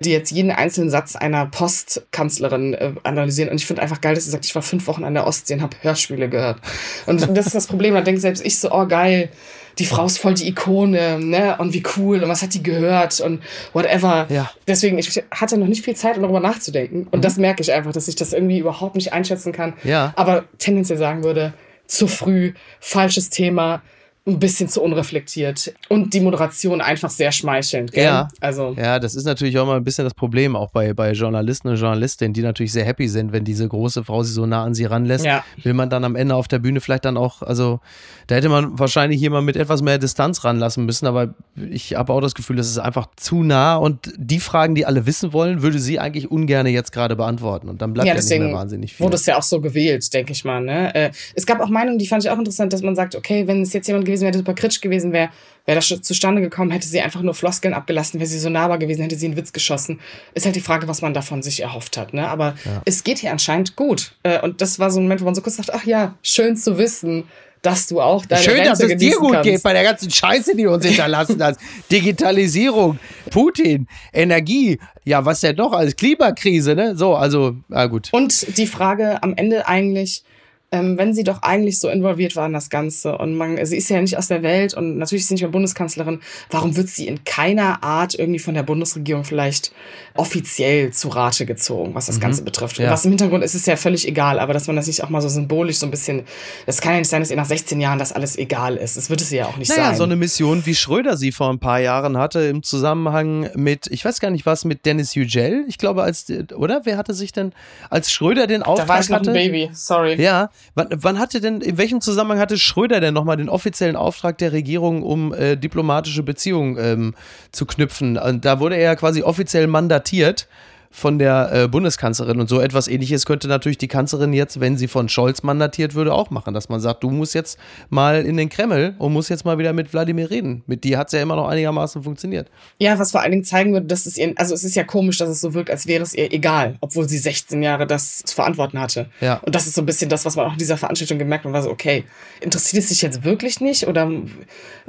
[0.00, 3.50] die jetzt jeden einzelnen Satz einer Postkanzlerin äh, analysieren.
[3.50, 5.54] Und ich finde einfach geil, dass sie sagt, ich war fünf Wochen an der Ostsee
[5.54, 6.58] und habe Hörspiele gehört.
[7.06, 9.30] Und das ist das Problem, da denke selbst ich so, oh geil,
[9.78, 11.56] die Frau ist voll die Ikone, ne?
[11.58, 13.40] Und wie cool und was hat die gehört und
[13.72, 14.26] whatever.
[14.28, 14.50] Ja.
[14.66, 17.06] Deswegen, ich hatte noch nicht viel Zeit, um darüber nachzudenken.
[17.10, 17.22] Und mhm.
[17.22, 19.74] das merke ich einfach, dass ich das irgendwie überhaupt nicht einschätzen kann.
[19.84, 20.12] Ja.
[20.16, 21.54] Aber tendenziell sagen würde,
[21.88, 23.82] zu früh, falsches Thema,
[24.28, 27.92] ein bisschen zu unreflektiert und die Moderation einfach sehr schmeichelnd.
[27.92, 28.04] Gell?
[28.04, 28.74] Ja, also.
[28.76, 31.76] ja, das ist natürlich auch mal ein bisschen das Problem, auch bei, bei Journalisten und
[31.76, 34.84] Journalistinnen, die natürlich sehr happy sind, wenn diese große Frau sie so nah an sie
[34.84, 35.24] ranlässt.
[35.24, 35.44] Ja.
[35.62, 37.80] Will man dann am Ende auf der Bühne vielleicht dann auch, also
[38.26, 41.34] da hätte man wahrscheinlich jemand mit etwas mehr Distanz ranlassen müssen, aber
[41.70, 45.06] ich habe auch das Gefühl, das ist einfach zu nah und die Fragen, die alle
[45.06, 48.38] wissen wollen, würde sie eigentlich ungern jetzt gerade beantworten und dann bleibt ja, ja nicht
[48.38, 49.04] mehr wahnsinnig viel.
[49.04, 50.60] Wurde es ja auch so gewählt, denke ich mal.
[50.60, 50.94] Ne?
[50.94, 53.62] Äh, es gab auch Meinungen, die fand ich auch interessant, dass man sagt, okay, wenn
[53.62, 55.30] es jetzt jemand gewesen gewesen wäre, super kritisch gewesen wäre,
[55.66, 59.02] wäre das zustande gekommen, hätte sie einfach nur Floskeln abgelassen, wäre sie so nahbar gewesen,
[59.02, 60.00] hätte sie einen Witz geschossen.
[60.34, 62.14] Ist halt die Frage, was man davon sich erhofft hat.
[62.14, 62.28] Ne?
[62.28, 62.82] Aber ja.
[62.84, 64.12] es geht hier anscheinend gut.
[64.22, 66.56] Äh, und das war so ein Moment, wo man so kurz dachte, ach ja, schön
[66.56, 67.24] zu wissen,
[67.62, 69.50] dass du auch deine Schön, Rente dass es dir gut kannst.
[69.50, 71.60] geht bei der ganzen Scheiße, die du uns hinterlassen hast.
[71.90, 72.98] Digitalisierung,
[73.30, 76.96] Putin, Energie, ja, was denn noch als Klimakrise, ne?
[76.96, 78.10] So, also, na gut.
[78.12, 80.22] Und die Frage am Ende eigentlich,
[80.70, 83.88] ähm, wenn sie doch eigentlich so involviert war in das Ganze und man, sie ist
[83.88, 87.06] ja nicht aus der Welt und natürlich ist sie nicht mehr Bundeskanzlerin, warum wird sie
[87.06, 89.72] in keiner Art irgendwie von der Bundesregierung vielleicht
[90.14, 92.20] offiziell zu Rate gezogen, was das mhm.
[92.20, 92.78] Ganze betrifft?
[92.78, 92.90] Ja.
[92.90, 95.22] Was im Hintergrund ist, ist ja völlig egal, aber dass man das nicht auch mal
[95.22, 96.24] so symbolisch so ein bisschen,
[96.66, 98.98] das kann ja nicht sein, dass ihr nach 16 Jahren das alles egal ist.
[98.98, 99.96] Das wird es ja auch nicht naja, sein.
[99.96, 104.04] so eine Mission, wie Schröder sie vor ein paar Jahren hatte im Zusammenhang mit, ich
[104.04, 106.82] weiß gar nicht was, mit Dennis Yücel, ich glaube als, oder?
[106.84, 107.52] Wer hatte sich denn,
[107.88, 108.86] als Schröder den Auftrag hatte?
[108.86, 110.20] Da war ich noch ein Baby, sorry.
[110.20, 114.38] Ja, Wann, wann hatte denn, in welchem Zusammenhang hatte Schröder denn nochmal den offiziellen Auftrag
[114.38, 117.14] der Regierung, um äh, diplomatische Beziehungen ähm,
[117.52, 118.16] zu knüpfen?
[118.16, 120.48] Und da wurde er ja quasi offiziell mandatiert
[120.90, 122.40] von der äh, Bundeskanzlerin.
[122.40, 126.14] Und so etwas ähnliches könnte natürlich die Kanzlerin jetzt, wenn sie von Scholz mandatiert würde,
[126.14, 126.54] auch machen.
[126.54, 127.58] Dass man sagt, du musst jetzt
[127.90, 130.62] mal in den Kreml und musst jetzt mal wieder mit Wladimir reden.
[130.66, 132.50] Mit dir hat es ja immer noch einigermaßen funktioniert.
[132.78, 135.18] Ja, was vor allen Dingen zeigen würde, dass es ihr, also es ist ja komisch,
[135.18, 138.34] dass es so wirkt, als wäre es ihr egal, obwohl sie 16 Jahre das zu
[138.34, 139.10] verantworten hatte.
[139.20, 139.40] Ja.
[139.44, 141.52] Und das ist so ein bisschen das, was man auch in dieser Veranstaltung gemerkt hat.
[141.52, 142.04] Man war so, okay,
[142.40, 143.86] interessiert es sich jetzt wirklich nicht?
[143.86, 144.10] Oder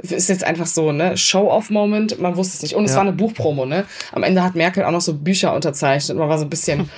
[0.02, 2.20] ist jetzt einfach so, ne, Show-off-Moment?
[2.20, 2.74] Man wusste es nicht.
[2.74, 2.96] Und es ja.
[2.96, 3.84] war eine Buchpromo, ne?
[4.12, 6.18] Am Ende hat Merkel auch noch so Bücher unterzeichnet gezeichnet.
[6.18, 6.90] Man war so ein bisschen,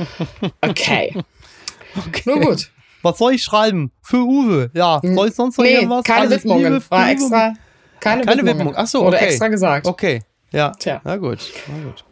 [0.61, 1.15] okay.
[1.97, 2.23] okay.
[2.27, 2.71] Nur gut.
[3.03, 3.91] Was soll ich schreiben?
[4.01, 4.71] Für Uwe.
[4.75, 6.05] Ja, soll ich sonst noch nee, irgendwas?
[6.05, 6.83] keine Alles Widmungen.
[6.89, 7.55] War extra,
[7.99, 8.75] keine, keine Widmung.
[8.77, 9.07] Ach so, okay.
[9.07, 9.87] Wurde extra gesagt.
[9.87, 10.71] Okay, ja.
[10.79, 11.01] Tja.
[11.05, 11.39] Na gut.
[11.67, 12.05] Na gut.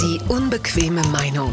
[0.00, 1.52] Die unbequeme Meinung.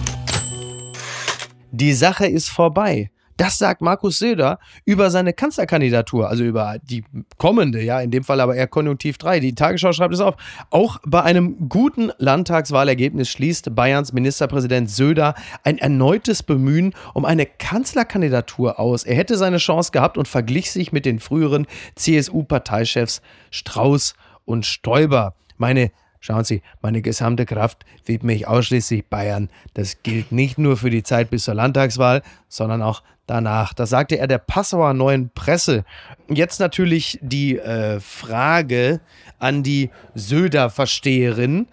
[1.72, 3.10] Die Sache ist vorbei.
[3.39, 7.06] Das sagt Markus Söder über seine Kanzlerkandidatur, also über die
[7.38, 9.39] kommende, ja, in dem Fall aber eher Konjunktiv 3.
[9.39, 10.36] Die Tagesschau schreibt es auf.
[10.71, 18.78] Auch bei einem guten Landtagswahlergebnis schließt Bayerns Ministerpräsident Söder ein erneutes Bemühen um eine Kanzlerkandidatur
[18.78, 19.06] aus.
[19.06, 23.21] Er hätte seine Chance gehabt und verglich sich mit den früheren CSU-Parteichefs
[23.52, 25.34] Strauß und Stoiber.
[25.56, 29.49] Meine Schauen Sie, meine gesamte Kraft widme ich ausschließlich Bayern.
[29.73, 33.73] Das gilt nicht nur für die Zeit bis zur Landtagswahl, sondern auch danach.
[33.73, 35.83] Das sagte er der Passauer Neuen Presse.
[36.29, 38.99] Jetzt natürlich die äh, Frage
[39.39, 41.67] an die Söder-Versteherin.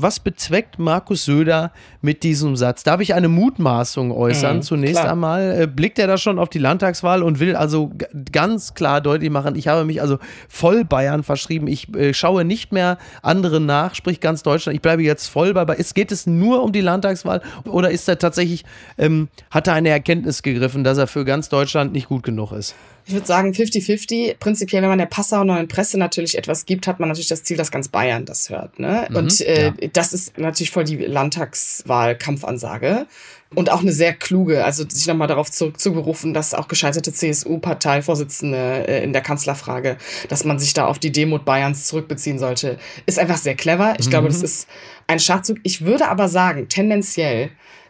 [0.00, 2.84] Was bezweckt Markus Söder mit diesem Satz?
[2.84, 4.58] Darf ich eine Mutmaßung äußern?
[4.58, 5.12] Mhm, Zunächst klar.
[5.12, 7.90] einmal äh, blickt er da schon auf die Landtagswahl und will also
[8.30, 11.66] ganz klar deutlich machen, ich habe mich also voll Bayern verschrieben.
[11.66, 14.76] Ich äh, schaue nicht mehr anderen nach, sprich ganz Deutschland.
[14.76, 15.80] Ich bleibe jetzt voll bei Bayern.
[15.80, 18.64] Ist, geht es nur um die Landtagswahl oder ist er tatsächlich,
[18.98, 22.76] ähm, hat er eine Erkenntnis gegriffen, dass er für ganz Deutschland nicht gut genug ist?
[23.08, 24.36] Ich würde sagen 50-50.
[24.38, 27.56] Prinzipiell, wenn man der Passauer neuen Presse natürlich etwas gibt, hat man natürlich das Ziel,
[27.56, 28.78] dass ganz Bayern das hört.
[28.78, 29.08] Ne?
[29.14, 33.06] und äh, das ist natürlich voll die Landtagswahl-Kampfansage.
[33.54, 39.02] Und auch eine sehr kluge, also sich nochmal darauf zurückzuberufen, dass auch gescheiterte CSU-Parteivorsitzende äh,
[39.02, 39.96] in der Kanzlerfrage,
[40.28, 43.94] dass man sich da auf die Demut Bayerns zurückbeziehen sollte, ist einfach sehr clever.
[43.98, 44.68] Ich glaube, das ist
[45.06, 45.56] ein Schachzug.
[45.62, 47.48] Ich würde aber sagen, tendenziell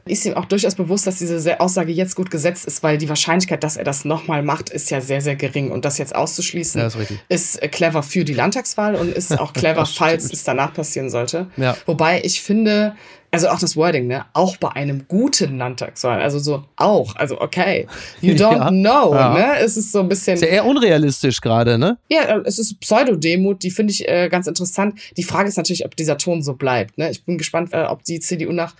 [0.08, 3.08] ist ihm auch durchaus bewusst, dass diese Se- Aussage jetzt gut gesetzt ist, weil die
[3.08, 5.70] Wahrscheinlichkeit, dass er das nochmal macht, ist ja sehr, sehr gering.
[5.70, 6.96] Und das jetzt auszuschließen, Ja, ist
[7.28, 11.46] ist äh, clever für die Landtagswahl und ist auch clever, falls es danach passieren sollte.
[11.56, 11.76] Ja.
[11.86, 12.94] Wobei ich finde,
[13.30, 17.86] also auch das Wording, ne, auch bei einem guten Landtagswahl, also so auch, also okay,
[18.22, 18.68] you don't Ja.
[18.70, 19.34] know, Ja.
[19.34, 21.98] ne, es ist so ein bisschen, Ist ja eher unrealistisch gerade, ne?
[22.08, 24.98] ja, äh, es ist Pseudo-Demut, die finde ich äh, ganz interessant.
[25.16, 26.96] Die Frage ist natürlich, ob dieser Ton so bleibt.
[26.98, 27.10] Ne?
[27.10, 28.74] Ich bin gespannt, äh, ob die CDU nach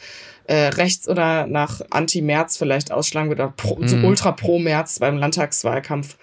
[0.46, 6.16] äh, rechts oder nach Anti-Merz vielleicht ausschlagen wird oder pro, so ultra pro-Merz beim Landtagswahlkampf.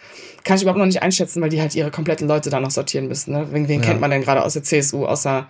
[0.43, 3.07] Kann ich überhaupt noch nicht einschätzen, weil die halt ihre kompletten Leute da noch sortieren
[3.07, 3.33] müssen.
[3.33, 3.47] Ne?
[3.51, 5.47] Wen, wen kennt man denn gerade aus der CSU, außer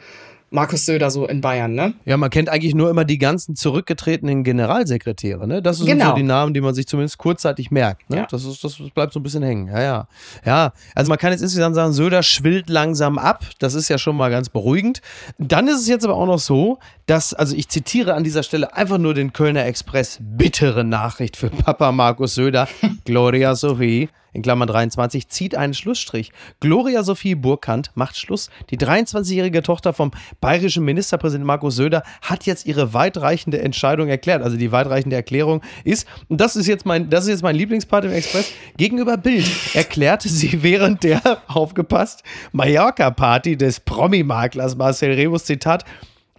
[0.51, 1.93] Markus Söder so in Bayern, ne?
[2.05, 5.61] Ja, man kennt eigentlich nur immer die ganzen zurückgetretenen Generalsekretäre, ne?
[5.61, 6.11] Das sind Genau.
[6.11, 8.09] so die Namen, die man sich zumindest kurzzeitig merkt.
[8.09, 8.17] Ne?
[8.17, 8.27] Ja.
[8.29, 9.67] Das, ist, das bleibt so ein bisschen hängen.
[9.67, 10.07] Ja, ja.
[10.45, 13.43] Ja, also man kann jetzt insgesamt sagen, Söder schwillt langsam ab.
[13.59, 15.01] Das ist ja schon mal ganz beruhigend.
[15.37, 18.73] Dann ist es jetzt aber auch noch so, dass, also ich zitiere an dieser Stelle
[18.75, 22.67] einfach nur den Kölner Express, bittere Nachricht für Papa Markus Söder.
[23.05, 26.31] Gloria Sophie in Klammern 23, zieht einen Schlussstrich.
[26.59, 28.49] Gloria Sophie Burkhardt macht Schluss.
[28.69, 34.43] Die 23-jährige Tochter vom bayerischen Ministerpräsidenten Markus Söder hat jetzt ihre weitreichende Entscheidung erklärt.
[34.43, 38.05] Also die weitreichende Erklärung ist, und das ist jetzt mein, das ist jetzt mein Lieblingspart
[38.05, 45.85] im Express, gegenüber Bild erklärte sie während der, aufgepasst, Mallorca-Party des Promi-Maklers Marcel Rebus, Zitat,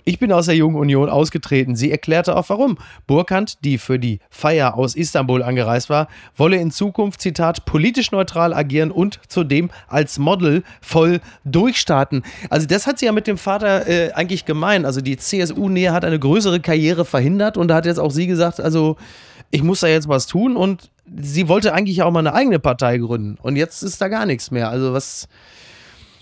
[0.08, 1.74] ich bin aus der Jungen Union ausgetreten.
[1.74, 2.78] Sie erklärte auch warum.
[3.08, 8.54] Burkhardt, die für die Feier aus Istanbul angereist war, wolle in Zukunft, Zitat, politisch neutral
[8.54, 12.22] agieren und zudem als Model voll durchstarten.
[12.50, 14.86] Also das hat sie ja mit dem Vater äh, eigentlich gemeint.
[14.86, 18.60] Also die CSU-Nähe hat eine größere Karriere verhindert und da hat jetzt auch sie gesagt,
[18.60, 18.96] also
[19.50, 20.88] ich muss da jetzt was tun und
[21.20, 23.38] sie wollte eigentlich auch mal eine eigene Partei gründen.
[23.42, 24.70] Und jetzt ist da gar nichts mehr.
[24.70, 25.26] Also was...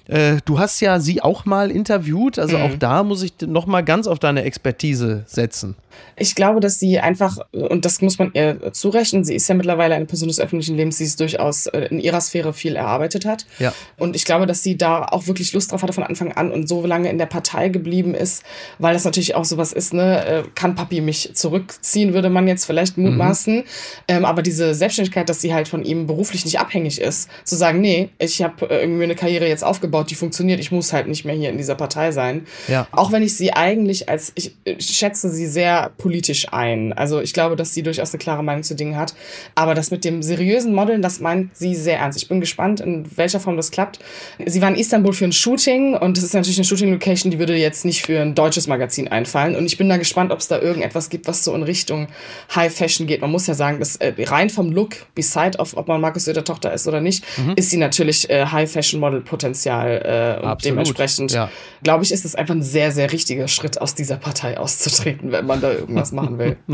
[0.06, 3.82] Äh, du hast ja sie auch mal interviewt, also auch da muss ich noch mal
[3.82, 5.76] ganz auf deine Expertise setzen.
[6.16, 9.94] Ich glaube, dass sie einfach, und das muss man ihr zurechnen, sie ist ja mittlerweile
[9.94, 13.46] eine Person des öffentlichen Lebens, die es durchaus äh, in ihrer Sphäre viel erarbeitet hat.
[13.58, 13.72] Ja.
[13.96, 16.68] Und ich glaube, dass sie da auch wirklich Lust drauf hatte von Anfang an und
[16.68, 18.44] so lange in der Partei geblieben ist,
[18.78, 22.64] weil das natürlich auch sowas ist, ne, äh, kann Papi mich zurückziehen, würde man jetzt
[22.64, 23.64] vielleicht mutmaßen.
[24.06, 27.80] Ähm, aber diese Selbstständigkeit, dass sie halt von ihm beruflich nicht abhängig ist, zu sagen,
[27.80, 31.35] nee, ich habe irgendwie eine Karriere jetzt aufgebaut, die funktioniert, ich muss halt nicht mehr
[31.35, 32.46] hier in dieser Partei sein.
[32.68, 32.88] Ja.
[32.90, 36.92] Auch wenn ich sie eigentlich als, ich, ich schätze sie sehr politisch ein.
[36.92, 39.14] Also ich glaube, dass sie durchaus eine klare Meinung zu Dingen hat.
[39.54, 42.18] Aber das mit dem seriösen Modeln, das meint sie sehr ernst.
[42.18, 44.00] Ich bin gespannt, in welcher Form das klappt.
[44.44, 47.54] Sie war in Istanbul für ein Shooting und das ist natürlich eine Shooting-Location, die würde
[47.54, 49.54] jetzt nicht für ein deutsches Magazin einfallen.
[49.54, 52.09] Und ich bin da gespannt, ob es da irgendetwas gibt, was so in Richtung
[52.54, 53.20] High Fashion geht.
[53.20, 56.44] Man muss ja sagen, dass äh, rein vom Look, beside of, ob man Markus Söder
[56.44, 57.24] Tochter ist oder nicht,
[57.57, 61.51] ist sie natürlich äh, High Fashion Model Potenzial äh, und Absolut, dementsprechend ja.
[61.83, 65.47] glaube ich, ist es einfach ein sehr, sehr richtiger Schritt, aus dieser Partei auszutreten, wenn
[65.47, 66.57] man da irgendwas machen will.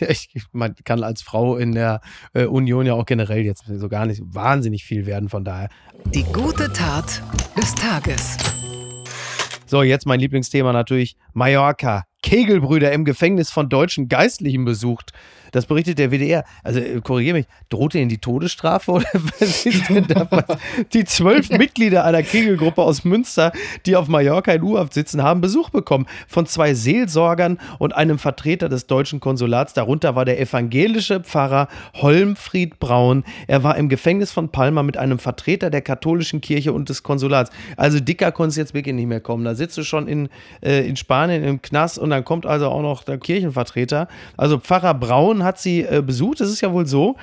[0.00, 2.00] Ich, man kann als Frau in der
[2.34, 5.68] äh, Union ja auch generell jetzt so gar nicht wahnsinnig viel werden, von daher.
[6.06, 7.22] Die gute Tat
[7.56, 8.36] des Tages.
[9.66, 12.04] So, jetzt mein Lieblingsthema natürlich Mallorca.
[12.22, 15.12] Kegelbrüder im Gefängnis von deutschen Geistlichen besucht.
[15.52, 16.44] Das berichtet der WDR.
[16.62, 20.26] Also, äh, korrigiere mich, droht ihnen die Todesstrafe oder was ist denn da?
[20.30, 20.44] was?
[20.92, 23.52] Die zwölf Mitglieder einer Kegelgruppe aus Münster,
[23.86, 28.68] die auf Mallorca in U-Haft sitzen, haben Besuch bekommen von zwei Seelsorgern und einem Vertreter
[28.68, 29.74] des deutschen Konsulats.
[29.74, 33.24] Darunter war der evangelische Pfarrer Holmfried Braun.
[33.46, 37.50] Er war im Gefängnis von Palma mit einem Vertreter der katholischen Kirche und des Konsulats.
[37.76, 39.44] Also dicker konnte es jetzt wirklich nicht mehr kommen.
[39.44, 40.28] Da sitzt du schon in,
[40.62, 44.08] äh, in Spanien im Knast und dann kommt also auch noch der Kirchenvertreter.
[44.36, 46.40] Also Pfarrer Braun hat sie äh, besucht.
[46.40, 47.16] Es ist ja wohl so,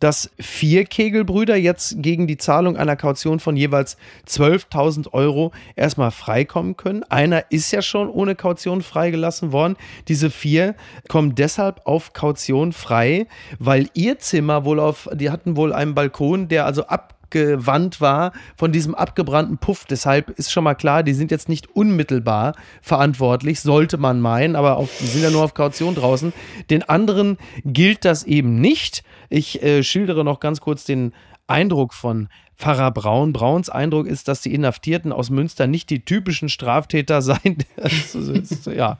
[0.00, 3.96] dass vier Kegelbrüder jetzt gegen die Zahlung einer Kaution von jeweils
[4.28, 7.04] 12.000 Euro erstmal freikommen können.
[7.04, 9.76] Einer ist ja schon ohne Kaution freigelassen worden.
[10.08, 10.74] Diese vier
[11.08, 13.26] kommen deshalb auf Kaution frei,
[13.58, 18.32] weil ihr Zimmer wohl auf, die hatten wohl einen Balkon, der also ab abgewandt war
[18.56, 19.84] von diesem abgebrannten Puff.
[19.86, 24.76] Deshalb ist schon mal klar, die sind jetzt nicht unmittelbar verantwortlich, sollte man meinen, aber
[24.76, 26.32] auf, die sind ja nur auf Kaution draußen.
[26.70, 29.04] Den anderen gilt das eben nicht.
[29.30, 31.12] Ich äh, schildere noch ganz kurz den
[31.46, 33.32] Eindruck von Pfarrer Braun.
[33.32, 37.58] Brauns Eindruck ist, dass die Inhaftierten aus Münster nicht die typischen Straftäter seien.
[37.76, 38.98] Das ist, ja,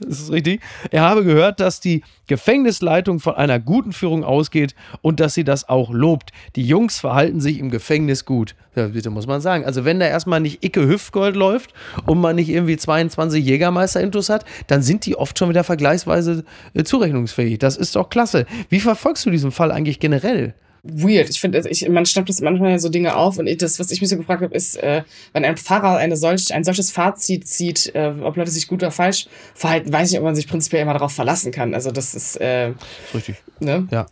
[0.00, 0.60] das ist richtig.
[0.90, 5.68] Er habe gehört, dass die Gefängnisleitung von einer guten Führung ausgeht und dass sie das
[5.68, 6.30] auch lobt.
[6.56, 8.54] Die Jungs verhalten sich im Gefängnis gut.
[8.74, 9.64] Ja, bitte muss man sagen.
[9.64, 11.72] Also wenn da erstmal nicht Icke Hüftgold läuft
[12.06, 16.84] und man nicht irgendwie 22 Jägermeister-Intus hat, dann sind die oft schon wieder vergleichsweise äh,
[16.84, 17.58] zurechnungsfähig.
[17.58, 18.46] Das ist doch klasse.
[18.68, 20.54] Wie verfolgst du diesen Fall eigentlich generell?
[20.82, 21.30] Weird.
[21.30, 24.10] Ich finde, ich, man schnappt das manchmal so Dinge auf und das, was ich mich
[24.10, 28.12] so gefragt habe, ist, äh, wenn ein Pfarrer eine solch, ein solches Fazit zieht, äh,
[28.22, 30.94] ob Leute sich gut oder falsch verhalten, weiß ich nicht, ob man sich prinzipiell immer
[30.94, 31.74] darauf verlassen kann.
[31.74, 32.72] Also das ist äh,
[33.14, 33.36] richtig.
[33.60, 33.86] Ne?
[33.90, 34.06] Ja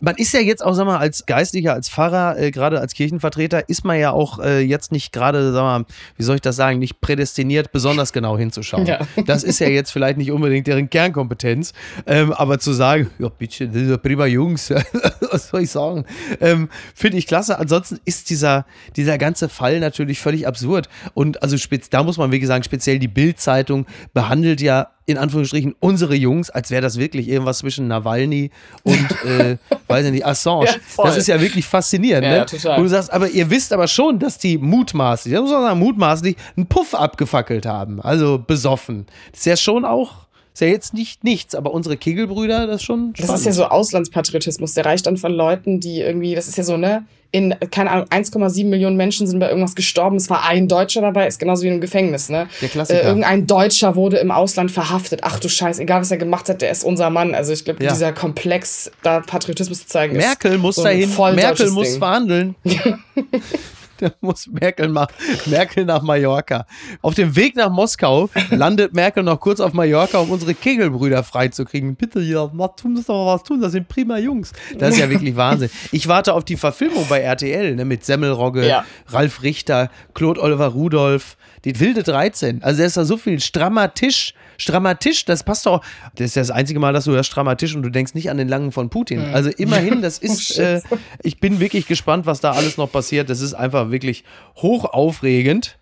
[0.00, 3.68] man ist ja jetzt auch, sag mal, als Geistlicher, als Pfarrer, äh, gerade als Kirchenvertreter,
[3.68, 5.84] ist man ja auch äh, jetzt nicht gerade, sag mal,
[6.16, 8.86] wie soll ich das sagen, nicht prädestiniert, besonders genau hinzuschauen.
[8.86, 9.00] Ja.
[9.26, 11.72] Das ist ja jetzt vielleicht nicht unbedingt deren Kernkompetenz,
[12.06, 14.70] ähm, aber zu sagen, ja, bitte, das ist ja prima Jungs,
[15.30, 16.04] was soll ich sagen,
[16.40, 17.58] ähm, finde ich klasse.
[17.58, 20.88] Ansonsten ist dieser, dieser ganze Fall natürlich völlig absurd.
[21.14, 21.56] Und also
[21.90, 26.70] da muss man, wie gesagt, speziell die Bild-Zeitung behandelt ja in Anführungsstrichen unsere Jungs, als
[26.70, 28.50] wäre das wirklich irgendwas zwischen Nawalny
[28.82, 30.66] und, äh, weiß ich nicht, Assange.
[30.66, 32.24] Ja, das ist ja wirklich faszinierend.
[32.24, 32.46] Ja, ne?
[32.46, 32.78] total.
[32.78, 35.78] Wo du sagst, aber ihr wisst aber schon, dass die mutmaßlich, da muss man sagen,
[35.78, 38.02] mutmaßlich einen Puff abgefackelt haben.
[38.02, 39.06] Also besoffen.
[39.30, 43.14] Das ist ja schon auch ist ja jetzt nicht nichts, aber unsere Kegelbrüder, das schon.
[43.14, 43.32] Spannend.
[43.32, 44.74] Das ist ja so Auslandspatriotismus.
[44.74, 47.06] Der reicht dann von Leuten, die irgendwie, das ist ja so, ne?
[47.30, 50.16] In, keine Ahnung, 1,7 Millionen Menschen sind bei irgendwas gestorben.
[50.16, 52.48] Es war ein Deutscher dabei, ist genauso wie im Gefängnis, ne?
[52.62, 53.02] Der Klassiker.
[53.02, 55.20] Äh, irgendein Deutscher wurde im Ausland verhaftet.
[55.22, 57.34] Ach du Scheiß, egal was er gemacht hat, der ist unser Mann.
[57.34, 57.90] Also ich glaube, ja.
[57.90, 61.98] dieser Komplex, da Patriotismus zu zeigen, Merkel ist muss so dahin, Merkel muss Ding.
[61.98, 62.54] verhandeln.
[64.00, 65.08] da muss Merkel, mal,
[65.46, 66.66] Merkel nach Mallorca.
[67.02, 71.96] Auf dem Weg nach Moskau landet Merkel noch kurz auf Mallorca, um unsere Kegelbrüder freizukriegen.
[71.96, 74.52] Bitte, ja, mal tun das doch was tun, das sind prima Jungs.
[74.78, 75.70] Das ist ja wirklich Wahnsinn.
[75.92, 78.84] Ich warte auf die Verfilmung bei RTL ne, mit Semmelrogge, ja.
[79.08, 82.62] Ralf Richter, Claude Oliver Rudolph, die wilde 13.
[82.62, 85.84] Also da ist da so viel strammer Tisch, strammer Tisch, das passt doch.
[86.14, 88.36] Das ist das einzige Mal, dass du hörst strammer Tisch und du denkst nicht an
[88.36, 89.26] den langen von Putin.
[89.26, 89.34] Hm.
[89.34, 90.80] Also immerhin, das ist, oh, äh,
[91.22, 93.30] ich bin wirklich gespannt, was da alles noch passiert.
[93.30, 94.24] Das ist einfach wirklich
[94.56, 95.78] hoch aufregend.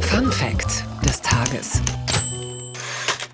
[0.00, 1.82] Fun Fact des Tages.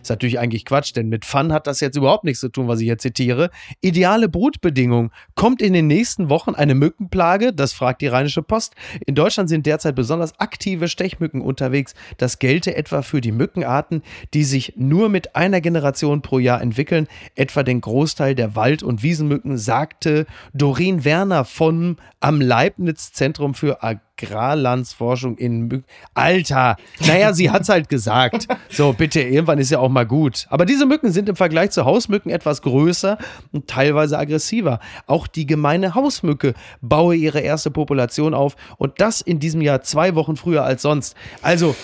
[0.04, 2.78] Ist natürlich eigentlich Quatsch, denn mit Fun hat das jetzt überhaupt nichts zu tun, was
[2.80, 3.48] ich hier zitiere.
[3.80, 5.10] Ideale Brutbedingungen.
[5.34, 7.54] Kommt in den nächsten Wochen eine Mückenplage?
[7.54, 8.74] Das fragt die Rheinische Post.
[9.06, 11.94] In Deutschland sind derzeit besonders aktive Stechmücken unterwegs.
[12.18, 14.02] Das gelte etwa für die Mückenarten,
[14.34, 19.02] die sich nur mit einer Generation pro Jahr entwickeln, etwa den Großteil der Wald- und
[19.02, 25.84] Wiesenmücken, sagte Doreen Werner von am Leibniz Zentrum für Agrar Agrarlandsforschung in Mücken.
[26.14, 28.46] Alter, naja, sie hat es halt gesagt.
[28.68, 30.46] So, bitte, irgendwann ist ja auch mal gut.
[30.50, 33.18] Aber diese Mücken sind im Vergleich zu Hausmücken etwas größer
[33.52, 34.80] und teilweise aggressiver.
[35.06, 40.14] Auch die gemeine Hausmücke baue ihre erste Population auf und das in diesem Jahr zwei
[40.14, 41.16] Wochen früher als sonst.
[41.42, 41.74] Also,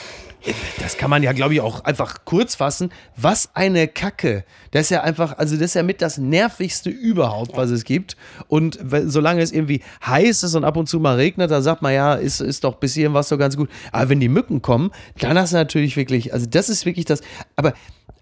[0.78, 2.90] das kann man ja, glaube ich, auch einfach kurz fassen.
[3.16, 4.44] Was eine Kacke.
[4.70, 8.16] Das ist ja einfach, also das ist ja mit das nervigste überhaupt, was es gibt.
[8.48, 11.92] Und solange es irgendwie heiß ist und ab und zu mal regnet, dann sagt man
[11.92, 13.68] ja, ist, ist doch bis hierhin was so ganz gut.
[13.92, 17.20] Aber wenn die Mücken kommen, dann hast du natürlich wirklich, also das ist wirklich das.
[17.56, 17.74] Aber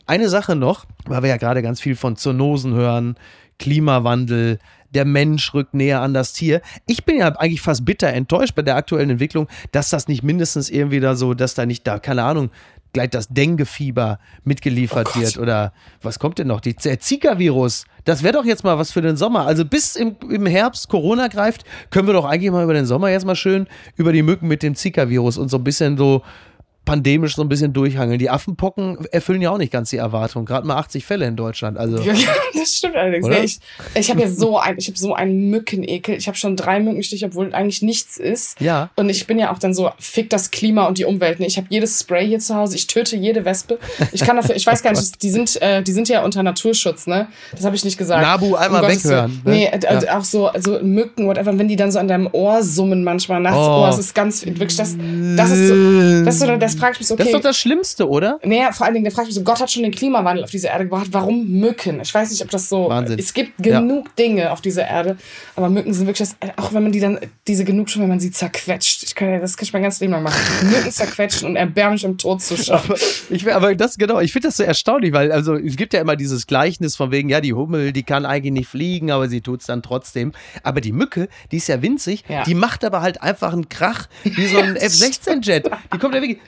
[0.06, 3.16] eine Sache noch, weil wir ja gerade ganz viel von Zoonosen hören,
[3.58, 4.58] Klimawandel,
[4.94, 6.60] der Mensch rückt näher an das Tier.
[6.86, 10.70] Ich bin ja eigentlich fast bitter enttäuscht bei der aktuellen Entwicklung, dass das nicht mindestens
[10.70, 12.50] irgendwie da so, dass da nicht da, keine Ahnung,
[12.92, 15.72] gleich das Dengue-Fieber mitgeliefert oh wird oder
[16.02, 16.60] was kommt denn noch?
[16.60, 17.84] Die, der Zika-Virus.
[18.04, 19.46] Das wäre doch jetzt mal was für den Sommer.
[19.46, 23.10] Also bis im, im Herbst Corona greift, können wir doch eigentlich mal über den Sommer
[23.10, 26.22] jetzt mal schön über die Mücken mit dem Zika-Virus und so ein bisschen so
[26.88, 28.18] pandemisch so ein bisschen durchhangeln.
[28.18, 30.46] Die Affenpocken erfüllen ja auch nicht ganz die Erwartung.
[30.46, 31.76] Gerade mal 80 Fälle in Deutschland.
[31.78, 31.98] Also.
[32.08, 33.28] Ja, das stimmt allerdings.
[33.28, 33.60] Nee, ich
[33.94, 36.16] ich habe ja so ein, ich habe so einen Mückenekel.
[36.16, 38.60] Ich habe schon drei Mückenstiche, obwohl eigentlich nichts ist.
[38.60, 38.90] Ja.
[38.96, 41.38] Und ich bin ja auch dann so, fick das Klima und die Umwelt.
[41.40, 42.76] Ich habe jedes Spray hier zu Hause.
[42.76, 43.78] Ich töte jede Wespe.
[44.12, 47.06] Ich kann dafür, ich weiß gar nicht, die sind, äh, die sind ja unter Naturschutz,
[47.06, 47.28] ne?
[47.52, 48.22] Das habe ich nicht gesagt.
[48.22, 49.42] Nabu einmal um weghören.
[49.44, 49.50] Ne?
[49.50, 50.18] Nee, äh, ja.
[50.18, 53.58] auch so, also Mücken, whatever, wenn die dann so an deinem Ohr summen manchmal nachts.
[53.58, 54.96] Oh, oh es ist ganz, wirklich, das,
[55.36, 57.24] das ist so, das ist so das frage ich mich so, okay.
[57.24, 58.38] Das ist doch das Schlimmste, oder?
[58.42, 60.50] Naja, vor allen Dingen, da frage ich mich so, Gott hat schon den Klimawandel auf
[60.50, 61.08] diese Erde gebracht.
[61.12, 62.00] Warum Mücken?
[62.00, 62.88] Ich weiß nicht, ob das so.
[62.88, 63.18] Wahnsinn.
[63.18, 65.16] Es gibt genug Dinge auf dieser Erde,
[65.56, 68.20] aber Mücken sind wirklich das, auch wenn man die dann, diese genug schon, wenn man
[68.20, 69.02] sie zerquetscht.
[69.02, 70.40] Ich kann ja, das kann ich mein ganzes Leben lang machen.
[70.70, 72.94] Mücken zerquetschen und erbärmlich im Tod zu schaffen.
[73.30, 76.16] Ich, aber das, genau, ich finde das so erstaunlich, weil, also, es gibt ja immer
[76.16, 79.60] dieses Gleichnis von wegen, ja, die Hummel, die kann eigentlich nicht fliegen, aber sie tut
[79.60, 80.32] es dann trotzdem.
[80.62, 82.44] Aber die Mücke, die ist ja winzig, Ja.
[82.44, 84.76] die macht aber halt einfach einen Krach, wie so ein
[85.08, 85.70] F-16-Jet.
[85.92, 86.38] Die kommt ja wirklich.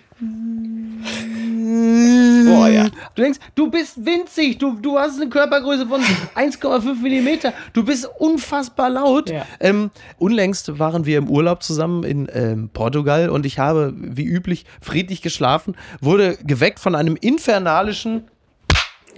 [2.47, 2.89] Boah, ja.
[3.15, 6.03] Du denkst, du bist winzig, du, du hast eine Körpergröße von
[6.35, 9.31] 1,5 Millimeter, du bist unfassbar laut.
[9.31, 9.47] Ja.
[9.61, 14.67] Ähm, unlängst waren wir im Urlaub zusammen in ähm, Portugal und ich habe, wie üblich,
[14.83, 18.25] friedlich geschlafen, wurde geweckt von einem infernalischen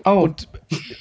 [0.05, 0.49] Oh, und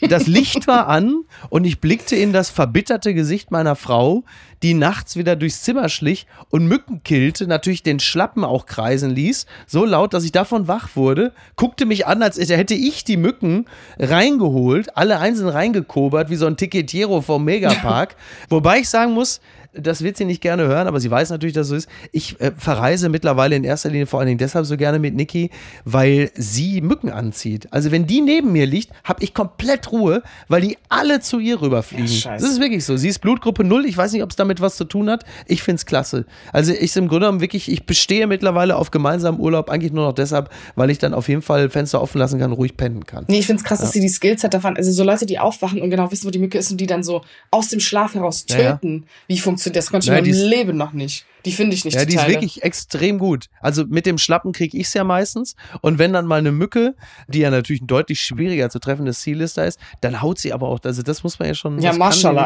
[0.02, 4.24] das Licht war an und ich blickte in das verbitterte Gesicht meiner Frau,
[4.62, 9.48] die nachts wieder durchs Zimmer schlich und Mücken killte, natürlich den Schlappen auch kreisen ließ,
[9.66, 13.66] so laut, dass ich davon wach wurde, guckte mich an, als hätte ich die Mücken
[13.98, 18.16] reingeholt, alle einzeln reingekobert, wie so ein Ticketiero vom Megapark.
[18.50, 19.42] Wobei ich sagen muss,
[19.74, 21.90] das wird sie nicht gerne hören, aber sie weiß natürlich, dass es so ist.
[22.12, 25.50] Ich äh, verreise mittlerweile in erster Linie vor allen Dingen deshalb so gerne mit Niki,
[25.86, 27.68] weil sie Mücken anzieht.
[27.72, 31.62] Also wenn die neben mir liegt, habe ich komplett Ruhe, weil die alle zu ihr
[31.62, 32.06] rüberfliegen.
[32.08, 32.98] Ja, das ist wirklich so.
[32.98, 33.86] Sie ist Blutgruppe 0.
[33.86, 35.24] Ich weiß nicht, ob es damit was zu tun hat.
[35.48, 36.26] Ich finde es klasse.
[36.52, 40.14] Also ich im Grunde genommen wirklich, ich bestehe mittlerweile auf gemeinsamen Urlaub eigentlich nur noch
[40.14, 43.24] deshalb, weil ich dann auf jeden Fall Fenster offen lassen kann, ruhig pennen kann.
[43.30, 44.76] Nee, ich find's krass, dass sie die Skills hat davon.
[44.76, 47.04] Also so Leute, die aufwachen und genau wissen, wo die Mücke ist und die dann
[47.04, 48.72] so aus dem Schlaf heraus Ja, ja.
[48.74, 49.06] töten.
[49.28, 49.92] Wie funktioniert das?
[49.92, 51.26] Konnte ich Nein, in die meinem ist- Leben noch nicht.
[51.46, 51.96] Die finde ich nicht.
[51.96, 52.34] Ja, die ist Teile.
[52.34, 53.48] wirklich extrem gut.
[53.62, 55.56] Also mit dem Schlappen kriege ich es ja meistens.
[55.82, 56.96] Und wenn dann mal eine Mücke,
[57.28, 60.54] die ja natürlich ein deutlich schwieriger zu treffendes Ziel ist, da ist, dann haut sie
[60.54, 60.80] aber auch.
[60.84, 61.80] Also das muss man ja schon.
[61.80, 61.98] Ja, sie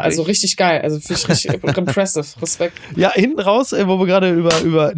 [0.02, 0.80] also richtig geil.
[0.82, 2.26] Also finde ich richtig impressive.
[2.40, 2.78] Respekt.
[2.96, 4.92] Ja, hinten raus, äh, wo wir gerade über, über,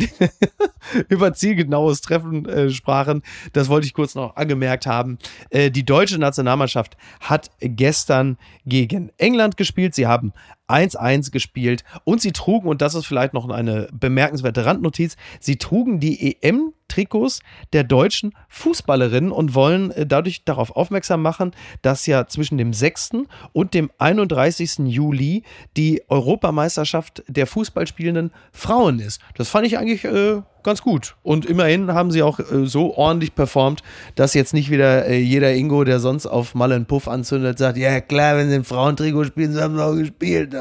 [1.09, 3.23] über zielgenaues Treffen äh, sprachen,
[3.53, 5.19] das wollte ich kurz noch angemerkt haben.
[5.51, 9.95] Äh, die deutsche Nationalmannschaft hat gestern gegen England gespielt.
[9.95, 10.33] Sie haben
[10.69, 16.01] 1-1 gespielt und sie trugen, und das ist vielleicht noch eine bemerkenswerte Randnotiz, sie trugen
[16.01, 16.37] die
[16.89, 17.41] EM-Trikots
[17.73, 23.11] der deutschen Fußballerinnen und wollen äh, dadurch darauf aufmerksam machen, dass ja zwischen dem 6.
[23.53, 24.79] und dem 31.
[24.87, 25.43] Juli
[25.77, 29.21] die Europameisterschaft der Fußballspielenden Frauen ist.
[29.37, 31.17] Das fand ich eigentlich äh, ganz gut.
[31.23, 33.83] Und immerhin haben sie auch äh, so ordentlich performt,
[34.15, 37.79] dass jetzt nicht wieder äh, jeder Ingo, der sonst auf Malle einen Puff anzündet, sagt,
[37.79, 40.55] ja klar, wenn sie ein Frauentrikot spielen, sie haben auch gespielt.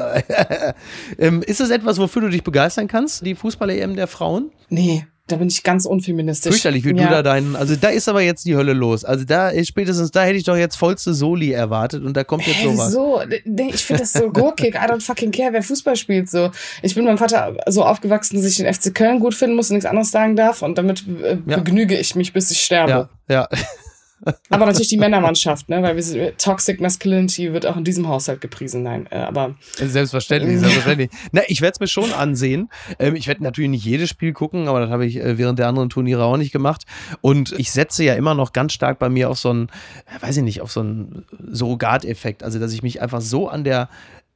[1.18, 4.50] ähm, ist das etwas, wofür du dich begeistern kannst, die Fußball-EM der Frauen?
[4.68, 6.52] Nee, da bin ich ganz unfeministisch.
[6.52, 7.04] Fürchterlich, wie ja.
[7.04, 9.04] du da deinen, also da ist aber jetzt die Hölle los.
[9.04, 12.46] Also da ist spätestens, da hätte ich doch jetzt vollste Soli erwartet und da kommt
[12.46, 12.88] jetzt sowas.
[12.88, 13.20] wieso?
[13.44, 14.74] Nee, ich finde das so gurkig.
[14.74, 16.28] I don't fucking care, wer Fußball spielt.
[16.28, 16.50] So.
[16.82, 19.74] Ich bin meinem Vater so aufgewachsen, dass ich den FC Köln gut finden muss und
[19.74, 20.62] nichts anderes sagen darf.
[20.62, 21.58] Und damit äh, Ja.
[21.58, 23.08] begnüge ich mich, bis ich sterbe.
[23.28, 23.58] Ja, ja.
[24.50, 25.82] Aber natürlich die Männermannschaft, ne?
[25.82, 28.82] Weil wir sind, Toxic Masculinity wird auch in diesem Haushalt gepriesen.
[28.82, 31.10] Nein, äh, aber Selbstverständlich, selbstverständlich.
[31.32, 32.68] Na, ich werde es mir schon ansehen.
[32.98, 35.68] Ähm, ich werde natürlich nicht jedes Spiel gucken, aber das habe ich äh, während der
[35.68, 36.84] anderen Turniere auch nicht gemacht.
[37.20, 39.68] Und ich setze ja immer noch ganz stark bei mir auf so einen,
[40.06, 42.42] äh, weiß ich nicht, auf so einen Surrogateffekt.
[42.42, 43.88] Also, dass ich mich einfach so an der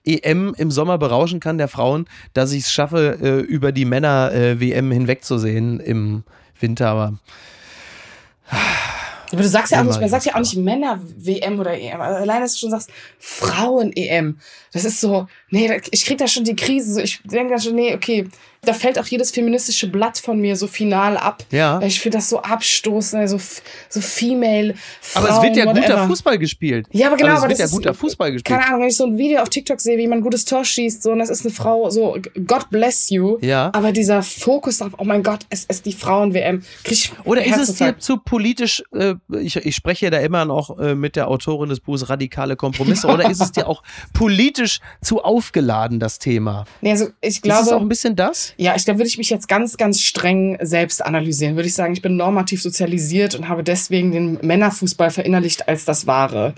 [0.04, 4.90] EM im Sommer berauschen kann, der Frauen, dass ich es schaffe, äh, über die Männer-WM
[4.90, 6.24] hinwegzusehen im
[6.58, 6.88] Winter.
[6.88, 7.18] Aber
[9.32, 12.00] Aber du sagst ja auch nicht, man sagt ja auch nicht Männer-WM oder EM.
[12.00, 14.38] Allein, dass du schon sagst, Frauen-EM.
[14.72, 16.94] Das ist so, nee, ich krieg da schon die Krise.
[16.94, 18.28] So, ich denke da schon, nee, okay,
[18.64, 21.42] da fällt auch jedes feministische Blatt von mir so final ab.
[21.50, 21.80] Ja.
[21.80, 25.64] Weil ich finde das so abstoßend, so, f- so female, Frauen, aber es wird ja
[25.64, 26.06] guter whatever.
[26.06, 26.86] Fußball gespielt.
[26.92, 28.56] Ja, aber genau, also es aber wird ja ist- guter Fußball gespielt.
[28.56, 30.64] Keine Ahnung, wenn ich so ein Video auf TikTok sehe, wie man ein gutes Tor
[30.64, 33.36] schießt, so, und das ist eine Frau, so, God bless you.
[33.40, 33.72] Ja.
[33.74, 36.62] Aber dieser Fokus auf, oh mein Gott, es ist die Frauen-WM.
[37.24, 41.16] Oder ist es dir zu politisch, äh, ich, ich spreche da immer noch äh, mit
[41.16, 43.82] der Autorin des Buches Radikale Kompromisse, oder ist es dir auch
[44.12, 46.64] politisch zu aufgeladen, das Thema?
[46.80, 48.51] Nee, also ich ist es glaube, auch ein bisschen das?
[48.56, 51.92] Ja, ich glaube, würde ich mich jetzt ganz, ganz streng selbst analysieren, würde ich sagen,
[51.92, 56.54] ich bin normativ sozialisiert und habe deswegen den Männerfußball verinnerlicht als das Wahre.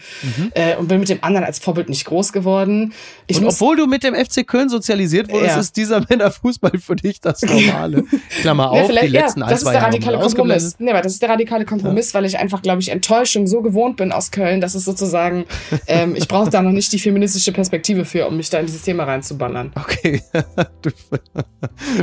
[0.55, 2.93] Äh, und bin mit dem anderen als Vorbild nicht groß geworden.
[3.27, 5.61] Ich Und muss, obwohl du mit dem FC Köln sozialisiert wurdest, Ja.
[5.61, 8.05] ist dieser Männerfußball für dich das Normale.
[8.41, 10.77] Klammer Ja, auf, die vielleicht, letzten ja, das ist der radikale Kompromiss.
[10.79, 14.13] Nee, das ist der radikale Kompromiss, weil ich einfach, glaube ich, Enttäuschung so gewohnt bin
[14.13, 15.45] aus Köln, dass es sozusagen,
[15.87, 18.83] ähm, ich brauche da noch nicht die feministische Perspektive für, um mich da in dieses
[18.83, 19.73] Thema reinzuballern.
[19.75, 20.23] Okay.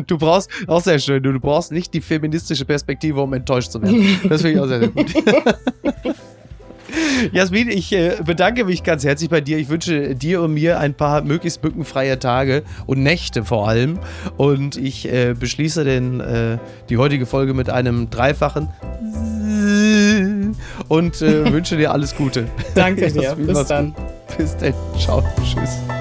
[0.08, 3.82] Du, brauchst, auch sehr schön, du, du brauchst nicht die feministische Perspektive, um enttäuscht zu
[3.82, 4.20] werden.
[4.28, 5.14] Das finde ich auch sehr, sehr gut.
[7.32, 9.58] Jasmin, ich äh, bedanke mich ganz herzlich bei dir.
[9.58, 14.00] Ich wünsche dir und mir ein paar möglichst mückenfreie Tage und Nächte vor allem.
[14.38, 16.58] Und ich äh, beschließe den, äh,
[16.90, 18.70] die heutige Folge mit einem dreifachen
[20.88, 22.48] und äh, wünsche dir alles Gute.
[22.76, 23.36] Danke dir.
[23.36, 23.96] Bis dann.
[24.38, 24.74] Bis dann.
[24.98, 25.24] Ciao.
[25.44, 26.01] Tschüss.